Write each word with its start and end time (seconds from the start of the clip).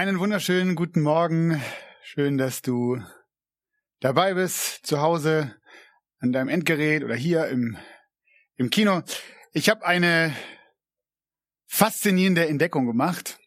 Einen 0.00 0.18
wunderschönen 0.18 0.76
guten 0.76 1.02
Morgen. 1.02 1.60
Schön, 2.02 2.38
dass 2.38 2.62
du 2.62 3.02
dabei 4.00 4.32
bist, 4.32 4.86
zu 4.86 5.02
Hause, 5.02 5.54
an 6.20 6.32
deinem 6.32 6.48
Endgerät 6.48 7.04
oder 7.04 7.14
hier 7.14 7.48
im, 7.48 7.76
im 8.56 8.70
Kino. 8.70 9.02
Ich 9.52 9.68
habe 9.68 9.84
eine 9.84 10.34
faszinierende 11.66 12.48
Entdeckung 12.48 12.86
gemacht, 12.86 13.40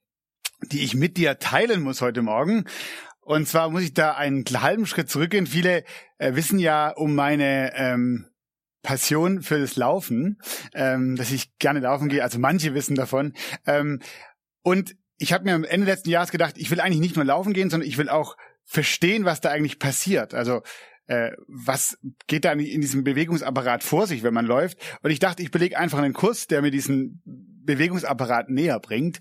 die 0.62 0.84
ich 0.84 0.94
mit 0.94 1.18
dir 1.18 1.40
teilen 1.40 1.82
muss 1.82 2.02
heute 2.02 2.22
Morgen. 2.22 2.66
Und 3.22 3.48
zwar 3.48 3.72
muss 3.72 3.82
ich 3.82 3.96
da 3.96 4.14
einen 4.14 4.46
halben 4.46 4.86
Schritt 4.86 5.10
zurückgehen. 5.10 5.48
Viele 5.48 5.84
äh, 6.20 6.36
wissen 6.36 6.60
ja 6.60 6.90
um 6.90 7.16
meine 7.16 7.74
ähm, 7.76 8.28
Passion 8.84 9.42
für 9.42 9.58
das 9.58 9.76
Laufen, 9.76 10.40
ähm, 10.76 11.16
dass 11.16 11.32
ich 11.32 11.58
gerne 11.58 11.80
laufen 11.80 12.10
gehe. 12.10 12.22
Also 12.22 12.38
manche 12.38 12.76
wissen 12.76 12.94
davon. 12.94 13.34
Ähm, 13.66 14.04
und 14.62 14.96
ich 15.18 15.34
habe 15.34 15.46
mir 15.46 15.56
am 15.56 15.64
Ende 15.64 15.88
letzten 15.88 16.10
Jahres 16.10 16.32
gedacht, 16.32 16.56
ich 16.58 16.70
will 16.72 16.80
eigentlich 16.80 17.00
nicht 17.00 17.16
nur 17.16 17.26
laufen 17.26 17.54
gehen, 17.54 17.70
sondern 17.70 17.88
ich 17.88 17.98
will 17.98 18.10
auch 18.10 18.36
verstehen, 18.66 19.26
was 19.26 19.42
da 19.42 19.50
eigentlich 19.50 19.80
passiert. 19.80 20.34
Also 20.34 20.62
äh, 21.08 21.32
was 21.48 21.98
geht 22.28 22.46
da 22.46 22.54
in 22.54 22.82
diesem 22.82 23.04
Bewegungsapparat 23.04 23.84
vor 23.84 24.08
sich, 24.08 24.24
wenn 24.24 24.34
man 24.34 24.46
läuft? 24.46 24.78
Und 25.02 25.12
ich 25.12 25.20
dachte, 25.20 25.44
ich 25.44 25.52
belege 25.52 25.78
einfach 25.78 26.00
einen 26.00 26.14
Kurs, 26.14 26.48
der 26.48 26.62
mir 26.62 26.72
diesen 26.72 27.22
Bewegungsapparat 27.26 28.50
näher 28.50 28.80
bringt. 28.80 29.20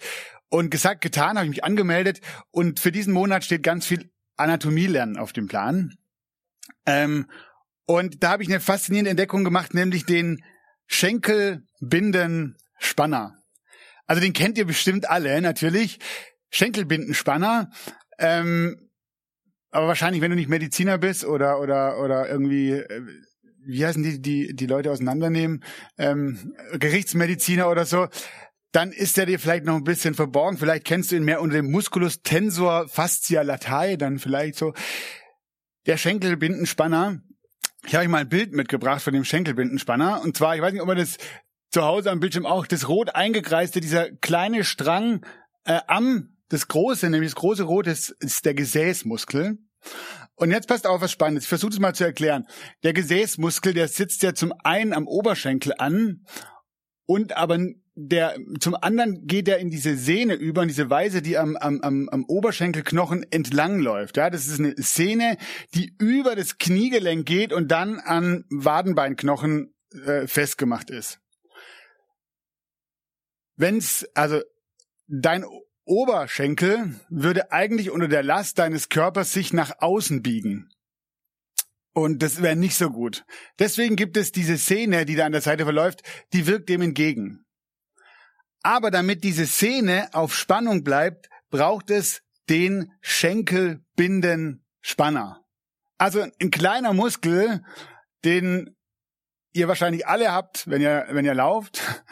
Und 0.48 0.70
gesagt, 0.70 1.01
getan, 1.01 1.37
habe 1.37 1.47
ich 1.47 1.51
mich 1.51 1.65
angemeldet. 1.65 2.20
Und 2.51 2.79
für 2.79 2.93
diesen 2.93 3.15
Monat 3.15 3.45
steht 3.45 3.63
ganz 3.63 3.87
viel 3.87 4.11
Anatomie 4.37 4.87
lernen 4.87 5.17
auf 5.17 5.33
dem 5.33 5.48
Plan. 5.48 5.95
Ähm, 6.87 7.27
und 7.87 8.23
da 8.23 8.31
habe 8.31 8.43
ich 8.43 8.48
eine 8.48 8.61
faszinierende 8.61 9.11
Entdeckung 9.11 9.45
gemacht, 9.45 9.75
nämlich 9.75 10.05
den 10.05 10.43
Schenkelbindenspanner. 10.87 13.42
Also 14.06 14.20
den 14.20 14.33
kennt 14.33 14.58
ihr 14.58 14.67
bestimmt 14.67 15.08
alle, 15.08 15.41
natürlich. 15.41 15.98
Schenkelbindenspanner. 16.50 17.70
Ähm, 18.19 18.91
aber 19.70 19.89
wahrscheinlich, 19.89 20.20
wenn 20.20 20.31
du 20.31 20.36
nicht 20.36 20.50
Mediziner 20.50 20.98
bist 20.98 21.25
oder 21.25 21.61
oder 21.61 21.98
oder 21.98 22.28
irgendwie, 22.28 22.73
äh, 22.73 23.03
wie 23.64 23.84
heißen 23.84 24.03
die 24.03 24.20
die 24.20 24.55
die 24.55 24.67
Leute 24.67 24.91
auseinandernehmen, 24.91 25.64
ähm, 25.97 26.55
Gerichtsmediziner 26.78 27.70
oder 27.70 27.86
so, 27.86 28.08
dann 28.73 28.92
ist 28.92 29.19
er 29.19 29.27
dir 29.27 29.39
vielleicht 29.39 29.64
noch 29.64 29.77
ein 29.77 29.84
bisschen 29.84 30.14
verborgen. 30.14 30.58
Vielleicht 30.58 30.84
kennst 30.84 31.11
du 31.11 31.17
ihn 31.17 31.25
mehr 31.25 31.41
unter 31.41 31.56
dem 31.56 31.70
Musculus 31.70 32.23
tensor 32.23 32.89
fascia 32.89 33.42
latae, 33.42 33.97
dann 33.97 34.19
vielleicht 34.19 34.56
so 34.56 34.75
der 35.86 35.97
Schenkelbindenspanner. 35.97 37.23
Ich 37.86 37.95
habe 37.95 38.05
euch 38.05 38.11
mal 38.11 38.20
ein 38.20 38.28
Bild 38.28 38.53
mitgebracht 38.53 39.03
von 39.03 39.12
dem 39.12 39.25
Schenkelbindenspanner. 39.25 40.23
Und 40.23 40.36
zwar, 40.36 40.55
ich 40.55 40.62
weiß 40.62 40.73
nicht, 40.73 40.83
ob 40.83 40.89
man 40.89 40.98
das 40.98 41.17
zu 41.73 41.83
Hause 41.83 42.11
am 42.11 42.20
Bildschirm 42.20 42.47
auch, 42.47 42.67
das 42.67 42.89
rot 42.89 43.15
eingekreiste, 43.15 43.81
dieser 43.81 44.11
kleine 44.11 44.62
Strang 44.62 45.25
äh, 45.65 45.81
am 45.87 46.37
das 46.48 46.69
große, 46.69 47.09
nämlich 47.09 47.33
das 47.33 47.41
große 47.41 47.62
Rot 47.62 47.87
ist, 47.87 48.11
ist 48.20 48.45
der 48.45 48.52
Gesäßmuskel. 48.55 49.58
Und 50.35 50.51
jetzt 50.51 50.69
passt 50.69 50.86
auf 50.86 51.01
was 51.01 51.11
Spannendes. 51.11 51.45
Ich 51.45 51.48
versuche 51.48 51.73
es 51.73 51.80
mal 51.80 51.95
zu 51.95 52.05
erklären. 52.05 52.46
Der 52.83 52.92
Gesäßmuskel, 52.92 53.73
der 53.73 53.89
sitzt 53.89 54.23
ja 54.23 54.35
zum 54.35 54.52
einen 54.63 54.92
am 54.92 55.07
Oberschenkel 55.07 55.73
an 55.79 56.24
und 57.07 57.36
aber 57.36 57.58
der 57.95 58.36
zum 58.61 58.75
anderen 58.75 59.27
geht 59.27 59.48
er 59.48 59.58
in 59.58 59.70
diese 59.70 59.96
Sehne 59.96 60.35
über, 60.35 60.63
in 60.63 60.69
diese 60.69 60.89
Weise, 60.89 61.20
die 61.20 61.36
am, 61.36 61.57
am, 61.57 61.80
am, 61.80 62.08
am 62.11 62.25
Oberschenkelknochen 62.25 63.25
entlang 63.30 63.80
läuft. 63.80 64.17
Ja, 64.17 64.30
das 64.30 64.46
ist 64.46 64.61
eine 64.61 64.75
Sehne, 64.77 65.36
die 65.75 65.95
über 65.98 66.35
das 66.35 66.58
Kniegelenk 66.58 67.27
geht 67.27 67.52
und 67.52 67.69
dann 67.69 67.98
an 67.98 68.45
Wadenbeinknochen 68.51 69.75
äh, 70.07 70.27
festgemacht 70.27 70.91
ist. 70.91 71.19
Wenn's 73.62 74.06
also 74.14 74.42
dein 75.06 75.46
Oberschenkel 75.84 77.00
würde 77.08 77.52
eigentlich 77.52 77.92
unter 77.92 78.08
der 78.08 78.24
Last 78.24 78.58
deines 78.58 78.89
Körpers 78.89 79.33
sich 79.33 79.52
nach 79.52 79.78
außen 79.78 80.20
biegen. 80.20 80.68
Und 81.92 82.24
das 82.24 82.42
wäre 82.42 82.56
nicht 82.56 82.74
so 82.74 82.90
gut. 82.90 83.24
Deswegen 83.61 83.95
gibt 83.95 84.17
es 84.17 84.33
diese 84.33 84.58
Szene, 84.58 85.06
die 85.06 85.14
da 85.14 85.27
an 85.27 85.33
der 85.33 85.42
Seite 85.42 85.62
verläuft, 85.62 86.02
die 86.33 86.48
wirkt 86.48 86.70
dem 86.70 86.83
entgegen. 86.83 87.45
Aber 88.62 88.90
damit 88.90 89.22
diese 89.22 89.46
Szene 89.46 90.08
auf 90.12 90.34
Spannung 90.34 90.83
bleibt, 90.83 91.28
braucht 91.51 91.89
es 91.90 92.22
den 92.48 92.90
Schenkelbindenspanner. 93.01 95.45
Also 95.98 96.27
ein 96.40 96.51
kleiner 96.51 96.95
Muskel, 96.95 97.62
den 98.24 98.74
ihr 99.52 99.68
wahrscheinlich 99.68 100.08
alle 100.08 100.33
habt, 100.33 100.68
wenn 100.68 100.83
ihr, 100.83 101.06
wenn 101.11 101.24
ihr 101.24 101.34
lauft, 101.34 102.02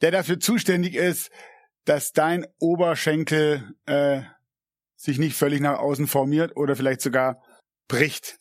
der 0.00 0.10
dafür 0.10 0.40
zuständig 0.40 0.94
ist, 0.94 1.30
dass 1.84 2.12
dein 2.12 2.46
Oberschenkel 2.58 3.74
äh, 3.86 4.22
sich 4.96 5.18
nicht 5.18 5.36
völlig 5.36 5.60
nach 5.60 5.78
außen 5.78 6.06
formiert 6.06 6.56
oder 6.56 6.76
vielleicht 6.76 7.02
sogar 7.02 7.42
bricht. 7.88 8.38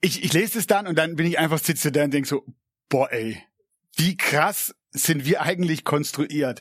Ich, 0.00 0.24
ich 0.24 0.32
lese 0.32 0.58
es 0.58 0.66
dann 0.66 0.86
und 0.86 0.96
dann 0.96 1.16
bin 1.16 1.26
ich 1.26 1.38
einfach 1.38 1.58
sitze 1.58 1.92
da 1.92 2.04
und 2.04 2.12
denk 2.12 2.26
so, 2.26 2.44
boah 2.88 3.10
ey, 3.12 3.42
wie 3.96 4.16
krass 4.16 4.74
sind 4.90 5.24
wir 5.24 5.40
eigentlich 5.42 5.84
konstruiert. 5.84 6.60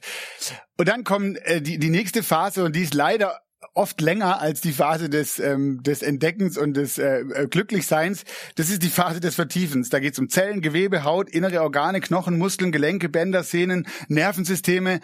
Und 0.77 0.87
dann 0.87 1.03
kommt 1.03 1.37
äh, 1.39 1.61
die, 1.61 1.79
die 1.79 1.89
nächste 1.89 2.23
Phase 2.23 2.63
und 2.63 2.75
die 2.75 2.83
ist 2.83 2.93
leider 2.93 3.41
oft 3.73 4.01
länger 4.01 4.41
als 4.41 4.61
die 4.61 4.71
Phase 4.71 5.09
des, 5.09 5.39
ähm, 5.39 5.81
des 5.83 6.01
Entdeckens 6.01 6.57
und 6.57 6.75
des 6.75 6.97
äh, 6.97 7.21
äh 7.21 7.47
Glücklichseins. 7.47 8.23
Das 8.55 8.69
ist 8.69 8.83
die 8.83 8.89
Phase 8.89 9.19
des 9.19 9.35
Vertiefens. 9.35 9.89
Da 9.89 9.99
geht 9.99 10.13
es 10.13 10.19
um 10.19 10.29
Zellen, 10.29 10.61
Gewebe, 10.61 11.03
Haut, 11.03 11.29
innere 11.29 11.61
Organe, 11.61 12.01
Knochen, 12.01 12.37
Muskeln, 12.37 12.71
Gelenke, 12.71 13.09
Bänder, 13.09 13.43
Sehnen, 13.43 13.87
Nervensysteme. 14.07 14.99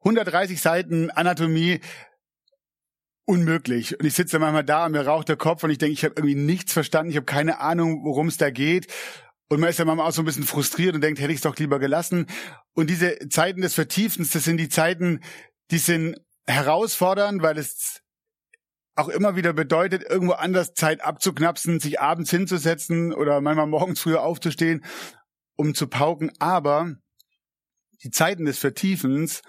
130 0.00 0.60
Seiten 0.60 1.10
Anatomie. 1.10 1.80
Unmöglich. 3.26 3.98
Und 3.98 4.04
ich 4.04 4.14
sitze 4.14 4.38
manchmal 4.38 4.64
da 4.64 4.84
und 4.84 4.92
mir 4.92 5.06
raucht 5.06 5.30
der 5.30 5.36
Kopf 5.36 5.64
und 5.64 5.70
ich 5.70 5.78
denke, 5.78 5.94
ich 5.94 6.04
habe 6.04 6.14
irgendwie 6.16 6.34
nichts 6.34 6.74
verstanden, 6.74 7.10
ich 7.10 7.16
habe 7.16 7.24
keine 7.24 7.58
Ahnung, 7.60 8.04
worum 8.04 8.28
es 8.28 8.36
da 8.36 8.50
geht. 8.50 8.86
Und 9.48 9.60
man 9.60 9.70
ist 9.70 9.78
ja 9.78 9.86
manchmal 9.86 10.08
auch 10.08 10.12
so 10.12 10.20
ein 10.22 10.26
bisschen 10.26 10.44
frustriert 10.44 10.94
und 10.94 11.00
denkt, 11.00 11.20
hätte 11.20 11.32
ich 11.32 11.38
es 11.38 11.42
doch 11.42 11.56
lieber 11.56 11.78
gelassen. 11.78 12.26
Und 12.74 12.90
diese 12.90 13.18
Zeiten 13.30 13.62
des 13.62 13.74
Vertiefens, 13.74 14.30
das 14.30 14.44
sind 14.44 14.58
die 14.58 14.68
Zeiten, 14.68 15.20
die 15.70 15.78
sind 15.78 16.16
herausfordernd, 16.46 17.42
weil 17.42 17.58
es 17.58 18.02
auch 18.96 19.08
immer 19.08 19.36
wieder 19.36 19.52
bedeutet, 19.52 20.04
irgendwo 20.08 20.34
anders 20.34 20.74
Zeit 20.74 21.00
abzuknapsen, 21.00 21.80
sich 21.80 22.00
abends 22.00 22.30
hinzusetzen 22.30 23.12
oder 23.12 23.40
manchmal 23.40 23.66
morgens 23.66 24.00
früher 24.00 24.22
aufzustehen, 24.22 24.84
um 25.56 25.74
zu 25.74 25.88
pauken. 25.88 26.30
Aber 26.38 26.94
die 28.02 28.10
Zeiten 28.10 28.44
des 28.44 28.58
Vertiefens 28.58 29.42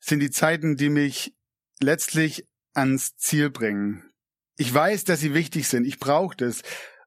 sind 0.00 0.20
die 0.20 0.30
Zeiten, 0.30 0.76
die 0.76 0.88
mich 0.88 1.34
letztlich 1.80 2.44
ans 2.74 3.16
Ziel 3.16 3.50
bringen. 3.50 4.10
Ich 4.56 4.72
weiß, 4.72 5.04
dass 5.04 5.20
sie 5.20 5.34
wichtig 5.34 5.68
sind. 5.68 5.84
Ich 5.84 5.98
brauche 5.98 6.36
das, 6.36 6.62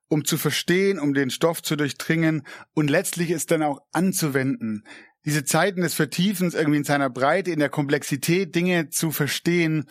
um 0.08 0.24
zu 0.24 0.38
verstehen, 0.38 1.00
um 1.00 1.14
den 1.14 1.30
Stoff 1.30 1.62
zu 1.62 1.76
durchdringen 1.76 2.46
und 2.74 2.90
letztlich 2.90 3.32
es 3.32 3.46
dann 3.46 3.64
auch 3.64 3.80
anzuwenden. 3.92 4.84
Diese 5.26 5.44
Zeiten 5.44 5.82
des 5.82 5.96
Vertiefens 5.96 6.54
irgendwie 6.54 6.78
in 6.78 6.84
seiner 6.84 7.10
Breite, 7.10 7.52
in 7.52 7.60
der 7.60 7.70
Komplexität 7.70 8.56
Dinge 8.56 8.90
zu 8.90 9.12
verstehen, 9.12 9.86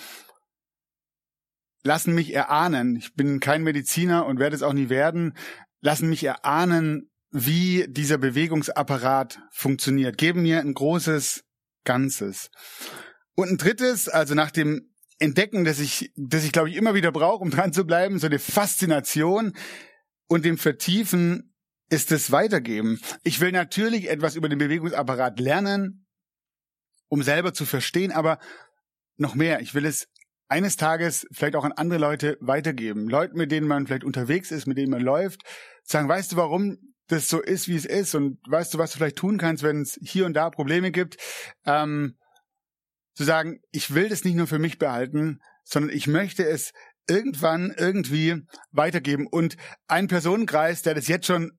lassen 1.82 2.14
mich 2.14 2.32
erahnen, 2.32 2.96
ich 2.96 3.14
bin 3.14 3.40
kein 3.40 3.62
Mediziner 3.62 4.26
und 4.26 4.38
werde 4.38 4.56
es 4.56 4.62
auch 4.62 4.72
nie 4.72 4.88
werden, 4.88 5.34
lassen 5.80 6.08
mich 6.08 6.24
erahnen, 6.24 7.10
wie 7.30 7.86
dieser 7.88 8.16
Bewegungsapparat 8.16 9.40
funktioniert, 9.50 10.16
geben 10.16 10.42
mir 10.42 10.60
ein 10.60 10.72
großes 10.72 11.44
Ganzes. 11.84 12.50
Und 13.34 13.50
ein 13.50 13.58
drittes, 13.58 14.08
also 14.08 14.34
nach 14.34 14.52
dem 14.52 14.94
Entdecken, 15.18 15.64
das 15.64 15.80
ich, 15.80 16.12
das 16.16 16.44
ich 16.44 16.52
glaube 16.52 16.70
ich 16.70 16.76
immer 16.76 16.94
wieder 16.94 17.12
brauche, 17.12 17.42
um 17.42 17.50
dran 17.50 17.72
zu 17.72 17.84
bleiben, 17.84 18.18
so 18.18 18.26
eine 18.26 18.38
Faszination 18.38 19.52
und 20.28 20.44
dem 20.44 20.58
Vertiefen 20.58 21.53
ist 21.90 22.12
es 22.12 22.30
Weitergeben. 22.30 23.00
Ich 23.22 23.40
will 23.40 23.52
natürlich 23.52 24.08
etwas 24.08 24.36
über 24.36 24.48
den 24.48 24.58
Bewegungsapparat 24.58 25.38
lernen, 25.38 26.06
um 27.08 27.22
selber 27.22 27.52
zu 27.52 27.66
verstehen, 27.66 28.12
aber 28.12 28.38
noch 29.16 29.34
mehr. 29.34 29.60
Ich 29.60 29.74
will 29.74 29.86
es 29.86 30.08
eines 30.48 30.76
Tages 30.76 31.26
vielleicht 31.32 31.56
auch 31.56 31.64
an 31.64 31.72
andere 31.72 31.98
Leute 31.98 32.36
weitergeben. 32.40 33.08
Leuten, 33.08 33.38
mit 33.38 33.50
denen 33.50 33.66
man 33.66 33.86
vielleicht 33.86 34.04
unterwegs 34.04 34.50
ist, 34.50 34.66
mit 34.66 34.78
denen 34.78 34.90
man 34.90 35.02
läuft, 35.02 35.42
sagen, 35.84 36.08
weißt 36.08 36.32
du, 36.32 36.36
warum 36.36 36.78
das 37.08 37.28
so 37.28 37.40
ist, 37.40 37.68
wie 37.68 37.76
es 37.76 37.84
ist 37.84 38.14
und 38.14 38.38
weißt 38.48 38.74
du, 38.74 38.78
was 38.78 38.92
du 38.92 38.98
vielleicht 38.98 39.16
tun 39.16 39.38
kannst, 39.38 39.62
wenn 39.62 39.82
es 39.82 39.98
hier 40.02 40.26
und 40.26 40.34
da 40.34 40.50
Probleme 40.50 40.90
gibt, 40.90 41.16
ähm, 41.66 42.16
zu 43.14 43.24
sagen, 43.24 43.60
ich 43.70 43.94
will 43.94 44.08
das 44.08 44.24
nicht 44.24 44.34
nur 44.34 44.46
für 44.46 44.58
mich 44.58 44.78
behalten, 44.78 45.40
sondern 45.64 45.94
ich 45.94 46.06
möchte 46.06 46.44
es 46.44 46.72
irgendwann 47.08 47.74
irgendwie 47.76 48.42
weitergeben. 48.70 49.26
Und 49.26 49.56
ein 49.86 50.08
Personenkreis, 50.08 50.82
der 50.82 50.94
das 50.94 51.08
jetzt 51.08 51.26
schon 51.26 51.52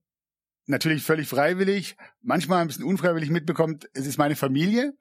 natürlich 0.67 1.03
völlig 1.03 1.27
freiwillig, 1.27 1.95
manchmal 2.21 2.61
ein 2.61 2.67
bisschen 2.67 2.85
unfreiwillig 2.85 3.29
mitbekommt, 3.29 3.89
es 3.93 4.05
ist 4.05 4.17
meine 4.17 4.35
Familie. 4.35 4.93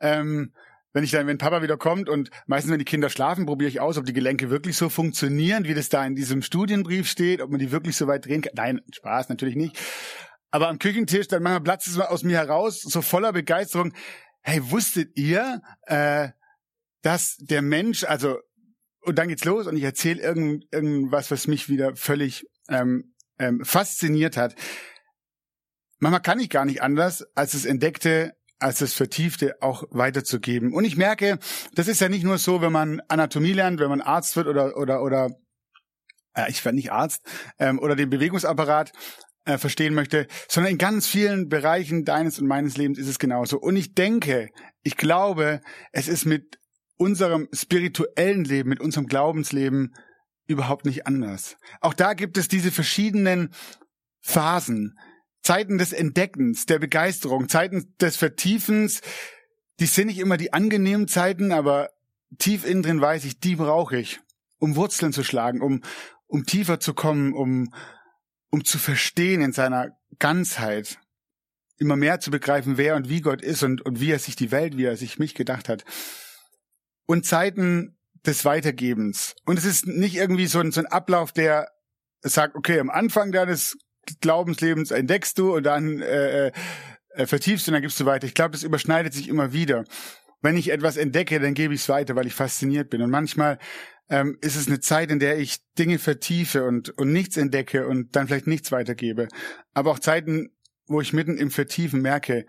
Ähm, 0.00 0.52
wenn 0.92 1.02
ich 1.02 1.10
dann, 1.10 1.26
wenn 1.26 1.38
Papa 1.38 1.60
wieder 1.60 1.76
kommt 1.76 2.08
und 2.08 2.30
meistens, 2.46 2.70
wenn 2.70 2.78
die 2.78 2.84
Kinder 2.84 3.10
schlafen, 3.10 3.46
probiere 3.46 3.68
ich 3.68 3.80
aus, 3.80 3.98
ob 3.98 4.06
die 4.06 4.12
Gelenke 4.12 4.48
wirklich 4.48 4.76
so 4.76 4.88
funktionieren, 4.88 5.64
wie 5.64 5.74
das 5.74 5.88
da 5.88 6.06
in 6.06 6.14
diesem 6.14 6.40
Studienbrief 6.40 7.08
steht, 7.08 7.42
ob 7.42 7.50
man 7.50 7.58
die 7.58 7.72
wirklich 7.72 7.96
so 7.96 8.06
weit 8.06 8.26
drehen 8.26 8.42
kann. 8.42 8.52
Nein, 8.54 8.80
Spaß, 8.92 9.28
natürlich 9.28 9.56
nicht. 9.56 9.76
Aber 10.52 10.68
am 10.68 10.78
Küchentisch, 10.78 11.26
dann 11.26 11.42
manchmal 11.42 11.62
platzt 11.62 11.88
es 11.88 11.98
aus 11.98 12.22
mir 12.22 12.36
heraus, 12.36 12.80
so 12.80 13.02
voller 13.02 13.32
Begeisterung. 13.32 13.92
Hey, 14.40 14.70
wusstet 14.70 15.10
ihr, 15.16 15.62
äh, 15.86 16.28
dass 17.02 17.38
der 17.38 17.60
Mensch, 17.60 18.04
also, 18.04 18.38
und 19.00 19.18
dann 19.18 19.26
geht's 19.26 19.44
los 19.44 19.66
und 19.66 19.76
ich 19.76 19.82
erzähle 19.82 20.22
irgend, 20.22 20.64
irgendwas, 20.70 21.32
was 21.32 21.48
mich 21.48 21.68
wieder 21.68 21.96
völlig 21.96 22.46
ähm, 22.68 23.14
ähm, 23.40 23.64
fasziniert 23.64 24.36
hat. 24.36 24.54
Manchmal 26.04 26.20
kann 26.20 26.38
ich 26.38 26.50
gar 26.50 26.66
nicht 26.66 26.82
anders, 26.82 27.24
als 27.34 27.54
es 27.54 27.64
entdeckte, 27.64 28.34
als 28.58 28.80
das 28.80 28.92
Vertiefte 28.92 29.54
auch 29.62 29.84
weiterzugeben. 29.88 30.74
Und 30.74 30.84
ich 30.84 30.98
merke, 30.98 31.38
das 31.76 31.88
ist 31.88 32.02
ja 32.02 32.10
nicht 32.10 32.24
nur 32.24 32.36
so, 32.36 32.60
wenn 32.60 32.72
man 32.72 33.00
Anatomie 33.08 33.54
lernt, 33.54 33.80
wenn 33.80 33.88
man 33.88 34.02
Arzt 34.02 34.36
wird 34.36 34.46
oder 34.46 34.76
oder 34.76 35.02
oder 35.02 35.30
äh, 36.34 36.50
ich 36.50 36.62
werde 36.62 36.76
nicht 36.76 36.92
Arzt 36.92 37.22
ähm, 37.58 37.78
oder 37.78 37.96
den 37.96 38.10
Bewegungsapparat 38.10 38.92
äh, 39.46 39.56
verstehen 39.56 39.94
möchte, 39.94 40.26
sondern 40.46 40.72
in 40.72 40.78
ganz 40.78 41.06
vielen 41.06 41.48
Bereichen 41.48 42.04
deines 42.04 42.38
und 42.38 42.48
meines 42.48 42.76
Lebens 42.76 42.98
ist 42.98 43.08
es 43.08 43.18
genauso. 43.18 43.58
Und 43.58 43.74
ich 43.76 43.94
denke, 43.94 44.50
ich 44.82 44.98
glaube, 44.98 45.62
es 45.90 46.08
ist 46.08 46.26
mit 46.26 46.58
unserem 46.98 47.48
spirituellen 47.50 48.44
Leben, 48.44 48.68
mit 48.68 48.80
unserem 48.80 49.06
Glaubensleben 49.06 49.94
überhaupt 50.48 50.84
nicht 50.84 51.06
anders. 51.06 51.56
Auch 51.80 51.94
da 51.94 52.12
gibt 52.12 52.36
es 52.36 52.48
diese 52.48 52.72
verschiedenen 52.72 53.54
Phasen. 54.20 54.98
Zeiten 55.44 55.76
des 55.78 55.92
Entdeckens, 55.92 56.66
der 56.66 56.78
Begeisterung, 56.78 57.48
Zeiten 57.48 57.94
des 58.00 58.16
Vertiefens, 58.16 59.02
die 59.78 59.86
sind 59.86 60.06
nicht 60.06 60.18
immer 60.18 60.38
die 60.38 60.52
angenehmen 60.52 61.06
Zeiten, 61.06 61.52
aber 61.52 61.90
tief 62.38 62.64
innen 62.64 62.82
drin 62.82 63.00
weiß 63.00 63.24
ich, 63.26 63.38
die 63.38 63.56
brauche 63.56 63.98
ich, 63.98 64.20
um 64.58 64.74
Wurzeln 64.74 65.12
zu 65.12 65.22
schlagen, 65.22 65.60
um, 65.60 65.82
um 66.26 66.46
tiefer 66.46 66.80
zu 66.80 66.94
kommen, 66.94 67.34
um, 67.34 67.72
um 68.50 68.64
zu 68.64 68.78
verstehen 68.78 69.42
in 69.42 69.52
seiner 69.52 69.96
Ganzheit, 70.18 70.98
immer 71.76 71.96
mehr 71.96 72.20
zu 72.20 72.30
begreifen, 72.30 72.78
wer 72.78 72.96
und 72.96 73.08
wie 73.10 73.20
Gott 73.20 73.42
ist 73.42 73.62
und, 73.62 73.82
und 73.82 74.00
wie 74.00 74.12
er 74.12 74.18
sich 74.18 74.36
die 74.36 74.50
Welt, 74.50 74.78
wie 74.78 74.84
er 74.84 74.96
sich 74.96 75.18
mich 75.18 75.34
gedacht 75.34 75.68
hat. 75.68 75.84
Und 77.06 77.26
Zeiten 77.26 77.98
des 78.24 78.46
Weitergebens. 78.46 79.34
Und 79.44 79.58
es 79.58 79.66
ist 79.66 79.86
nicht 79.86 80.14
irgendwie 80.14 80.46
so 80.46 80.60
ein, 80.60 80.72
so 80.72 80.80
ein 80.80 80.86
Ablauf, 80.86 81.32
der 81.32 81.68
sagt, 82.22 82.54
okay, 82.56 82.80
am 82.80 82.88
Anfang 82.88 83.32
deines 83.32 83.76
Glaubenslebens 84.20 84.90
entdeckst 84.90 85.38
du 85.38 85.54
und 85.54 85.64
dann 85.64 86.00
äh, 86.00 86.52
äh, 87.10 87.26
vertiefst 87.26 87.66
du 87.66 87.70
und 87.70 87.74
dann 87.74 87.82
gibst 87.82 87.98
du 88.00 88.06
weiter. 88.06 88.26
Ich 88.26 88.34
glaube, 88.34 88.52
das 88.52 88.62
überschneidet 88.62 89.14
sich 89.14 89.28
immer 89.28 89.52
wieder. 89.52 89.84
Wenn 90.42 90.56
ich 90.56 90.70
etwas 90.70 90.96
entdecke, 90.96 91.40
dann 91.40 91.54
gebe 91.54 91.74
ich 91.74 91.80
es 91.80 91.88
weiter, 91.88 92.16
weil 92.16 92.26
ich 92.26 92.34
fasziniert 92.34 92.90
bin. 92.90 93.00
Und 93.02 93.10
manchmal 93.10 93.58
ähm, 94.10 94.36
ist 94.40 94.56
es 94.56 94.66
eine 94.66 94.80
Zeit, 94.80 95.10
in 95.10 95.18
der 95.18 95.38
ich 95.38 95.58
Dinge 95.78 95.98
vertiefe 95.98 96.64
und, 96.64 96.90
und 96.98 97.12
nichts 97.12 97.36
entdecke 97.36 97.86
und 97.86 98.14
dann 98.14 98.28
vielleicht 98.28 98.46
nichts 98.46 98.70
weitergebe. 98.70 99.28
Aber 99.72 99.90
auch 99.90 99.98
Zeiten, 99.98 100.50
wo 100.86 101.00
ich 101.00 101.12
mitten 101.12 101.38
im 101.38 101.50
Vertiefen 101.50 102.02
merke, 102.02 102.46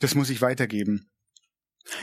das 0.00 0.14
muss 0.14 0.30
ich 0.30 0.42
weitergeben. 0.42 1.08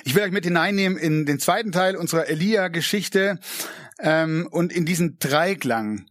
Ich 0.03 0.15
will 0.15 0.23
euch 0.23 0.31
mit 0.31 0.45
hineinnehmen 0.45 0.97
in 0.97 1.25
den 1.25 1.39
zweiten 1.39 1.71
Teil 1.71 1.95
unserer 1.95 2.27
Elia-Geschichte 2.27 3.39
ähm, 3.99 4.47
und 4.51 4.71
in 4.73 4.85
diesen 4.85 5.19
Dreiklang. 5.19 6.05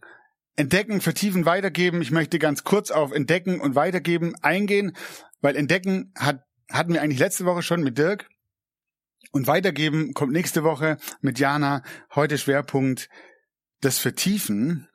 Entdecken, 0.59 0.99
vertiefen, 0.99 1.45
weitergeben. 1.45 2.01
Ich 2.01 2.11
möchte 2.11 2.37
ganz 2.37 2.65
kurz 2.65 2.91
auf 2.91 3.13
Entdecken 3.13 3.61
und 3.61 3.75
Weitergeben 3.75 4.35
eingehen, 4.41 4.91
weil 5.39 5.55
Entdecken 5.55 6.11
hat, 6.17 6.43
hatten 6.69 6.91
wir 6.91 7.01
eigentlich 7.01 7.19
letzte 7.19 7.45
Woche 7.45 7.63
schon 7.63 7.81
mit 7.81 7.97
Dirk. 7.97 8.27
Und 9.31 9.47
Weitergeben 9.47 10.13
kommt 10.13 10.33
nächste 10.33 10.65
Woche 10.65 10.97
mit 11.21 11.39
Jana. 11.39 11.81
Heute 12.13 12.37
Schwerpunkt 12.37 13.07
das 13.79 13.99
Vertiefen. 13.99 14.89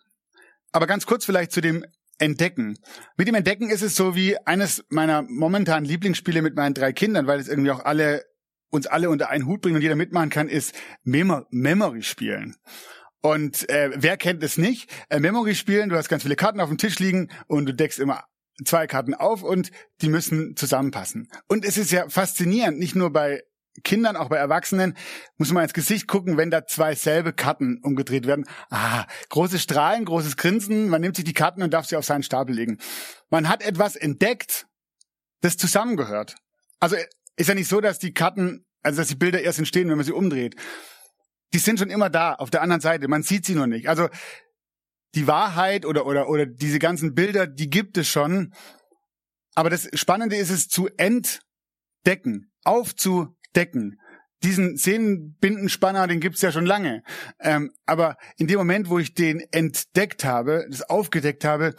Aber 0.70 0.86
ganz 0.86 1.06
kurz 1.06 1.24
vielleicht 1.24 1.52
zu 1.52 1.62
dem 1.62 1.82
Entdecken. 2.18 2.78
Mit 3.16 3.26
dem 3.26 3.34
Entdecken 3.34 3.70
ist 3.70 3.80
es 3.80 3.96
so 3.96 4.14
wie 4.14 4.36
eines 4.46 4.84
meiner 4.90 5.22
momentanen 5.22 5.86
Lieblingsspiele 5.86 6.42
mit 6.42 6.56
meinen 6.56 6.74
drei 6.74 6.92
Kindern, 6.92 7.26
weil 7.26 7.40
es 7.40 7.48
irgendwie 7.48 7.70
auch 7.70 7.86
alle 7.86 8.22
uns 8.68 8.86
alle 8.86 9.08
unter 9.08 9.30
einen 9.30 9.46
Hut 9.46 9.62
bringen 9.62 9.76
und 9.76 9.82
jeder 9.82 9.96
mitmachen 9.96 10.28
kann, 10.28 10.48
ist 10.48 10.74
Mem 11.04 11.46
Memory 11.50 12.02
spielen. 12.02 12.56
Und 13.24 13.66
äh, 13.70 13.90
wer 13.94 14.18
kennt 14.18 14.42
es 14.42 14.58
nicht? 14.58 14.90
Äh, 15.08 15.18
Memory 15.18 15.54
spielen, 15.54 15.88
du 15.88 15.96
hast 15.96 16.10
ganz 16.10 16.24
viele 16.24 16.36
Karten 16.36 16.60
auf 16.60 16.68
dem 16.68 16.76
Tisch 16.76 16.98
liegen 16.98 17.30
und 17.46 17.64
du 17.64 17.72
deckst 17.72 17.98
immer 17.98 18.24
zwei 18.66 18.86
Karten 18.86 19.14
auf 19.14 19.42
und 19.42 19.70
die 20.02 20.10
müssen 20.10 20.56
zusammenpassen. 20.56 21.30
Und 21.48 21.64
es 21.64 21.78
ist 21.78 21.90
ja 21.90 22.06
faszinierend, 22.10 22.78
nicht 22.78 22.94
nur 22.94 23.14
bei 23.14 23.42
Kindern, 23.82 24.16
auch 24.16 24.28
bei 24.28 24.36
Erwachsenen, 24.36 24.94
muss 25.38 25.52
man 25.52 25.62
ins 25.62 25.72
Gesicht 25.72 26.06
gucken, 26.06 26.36
wenn 26.36 26.50
da 26.50 26.66
zwei 26.66 26.94
selbe 26.94 27.32
Karten 27.32 27.80
umgedreht 27.82 28.26
werden. 28.26 28.44
Ah, 28.68 29.06
große 29.30 29.58
Strahlen, 29.58 30.04
großes 30.04 30.36
Grinsen, 30.36 30.90
man 30.90 31.00
nimmt 31.00 31.16
sich 31.16 31.24
die 31.24 31.32
Karten 31.32 31.62
und 31.62 31.72
darf 31.72 31.86
sie 31.86 31.96
auf 31.96 32.04
seinen 32.04 32.24
Stapel 32.24 32.54
legen. 32.54 32.76
Man 33.30 33.48
hat 33.48 33.62
etwas 33.62 33.96
entdeckt, 33.96 34.66
das 35.40 35.56
zusammengehört. 35.56 36.34
Also 36.78 36.96
ist 37.36 37.48
ja 37.48 37.54
nicht 37.54 37.70
so, 37.70 37.80
dass 37.80 37.98
die 37.98 38.12
Karten, 38.12 38.66
also 38.82 38.98
dass 39.00 39.08
die 39.08 39.16
Bilder 39.16 39.40
erst 39.40 39.60
entstehen, 39.60 39.88
wenn 39.88 39.96
man 39.96 40.04
sie 40.04 40.12
umdreht 40.12 40.56
die 41.54 41.58
sind 41.58 41.78
schon 41.78 41.88
immer 41.88 42.10
da, 42.10 42.34
auf 42.34 42.50
der 42.50 42.62
anderen 42.62 42.80
Seite. 42.80 43.06
Man 43.06 43.22
sieht 43.22 43.46
sie 43.46 43.54
nur 43.54 43.68
nicht. 43.68 43.88
Also 43.88 44.08
die 45.14 45.28
Wahrheit 45.28 45.86
oder, 45.86 46.04
oder, 46.04 46.28
oder 46.28 46.46
diese 46.46 46.80
ganzen 46.80 47.14
Bilder, 47.14 47.46
die 47.46 47.70
gibt 47.70 47.96
es 47.96 48.08
schon. 48.08 48.52
Aber 49.54 49.70
das 49.70 49.88
Spannende 49.94 50.34
ist 50.34 50.50
es 50.50 50.68
zu 50.68 50.88
entdecken, 50.96 52.50
aufzudecken. 52.64 54.00
Diesen 54.42 54.76
Szenenbindenspanner, 54.76 56.08
den 56.08 56.18
gibt's 56.18 56.42
ja 56.42 56.50
schon 56.50 56.66
lange. 56.66 57.04
Ähm, 57.38 57.70
aber 57.86 58.16
in 58.36 58.48
dem 58.48 58.58
Moment, 58.58 58.90
wo 58.90 58.98
ich 58.98 59.14
den 59.14 59.40
entdeckt 59.52 60.24
habe, 60.24 60.66
das 60.68 60.82
aufgedeckt 60.82 61.44
habe, 61.44 61.76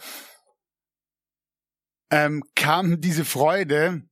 ähm, 2.10 2.42
kam 2.54 3.02
diese 3.02 3.26
Freude, 3.26 4.08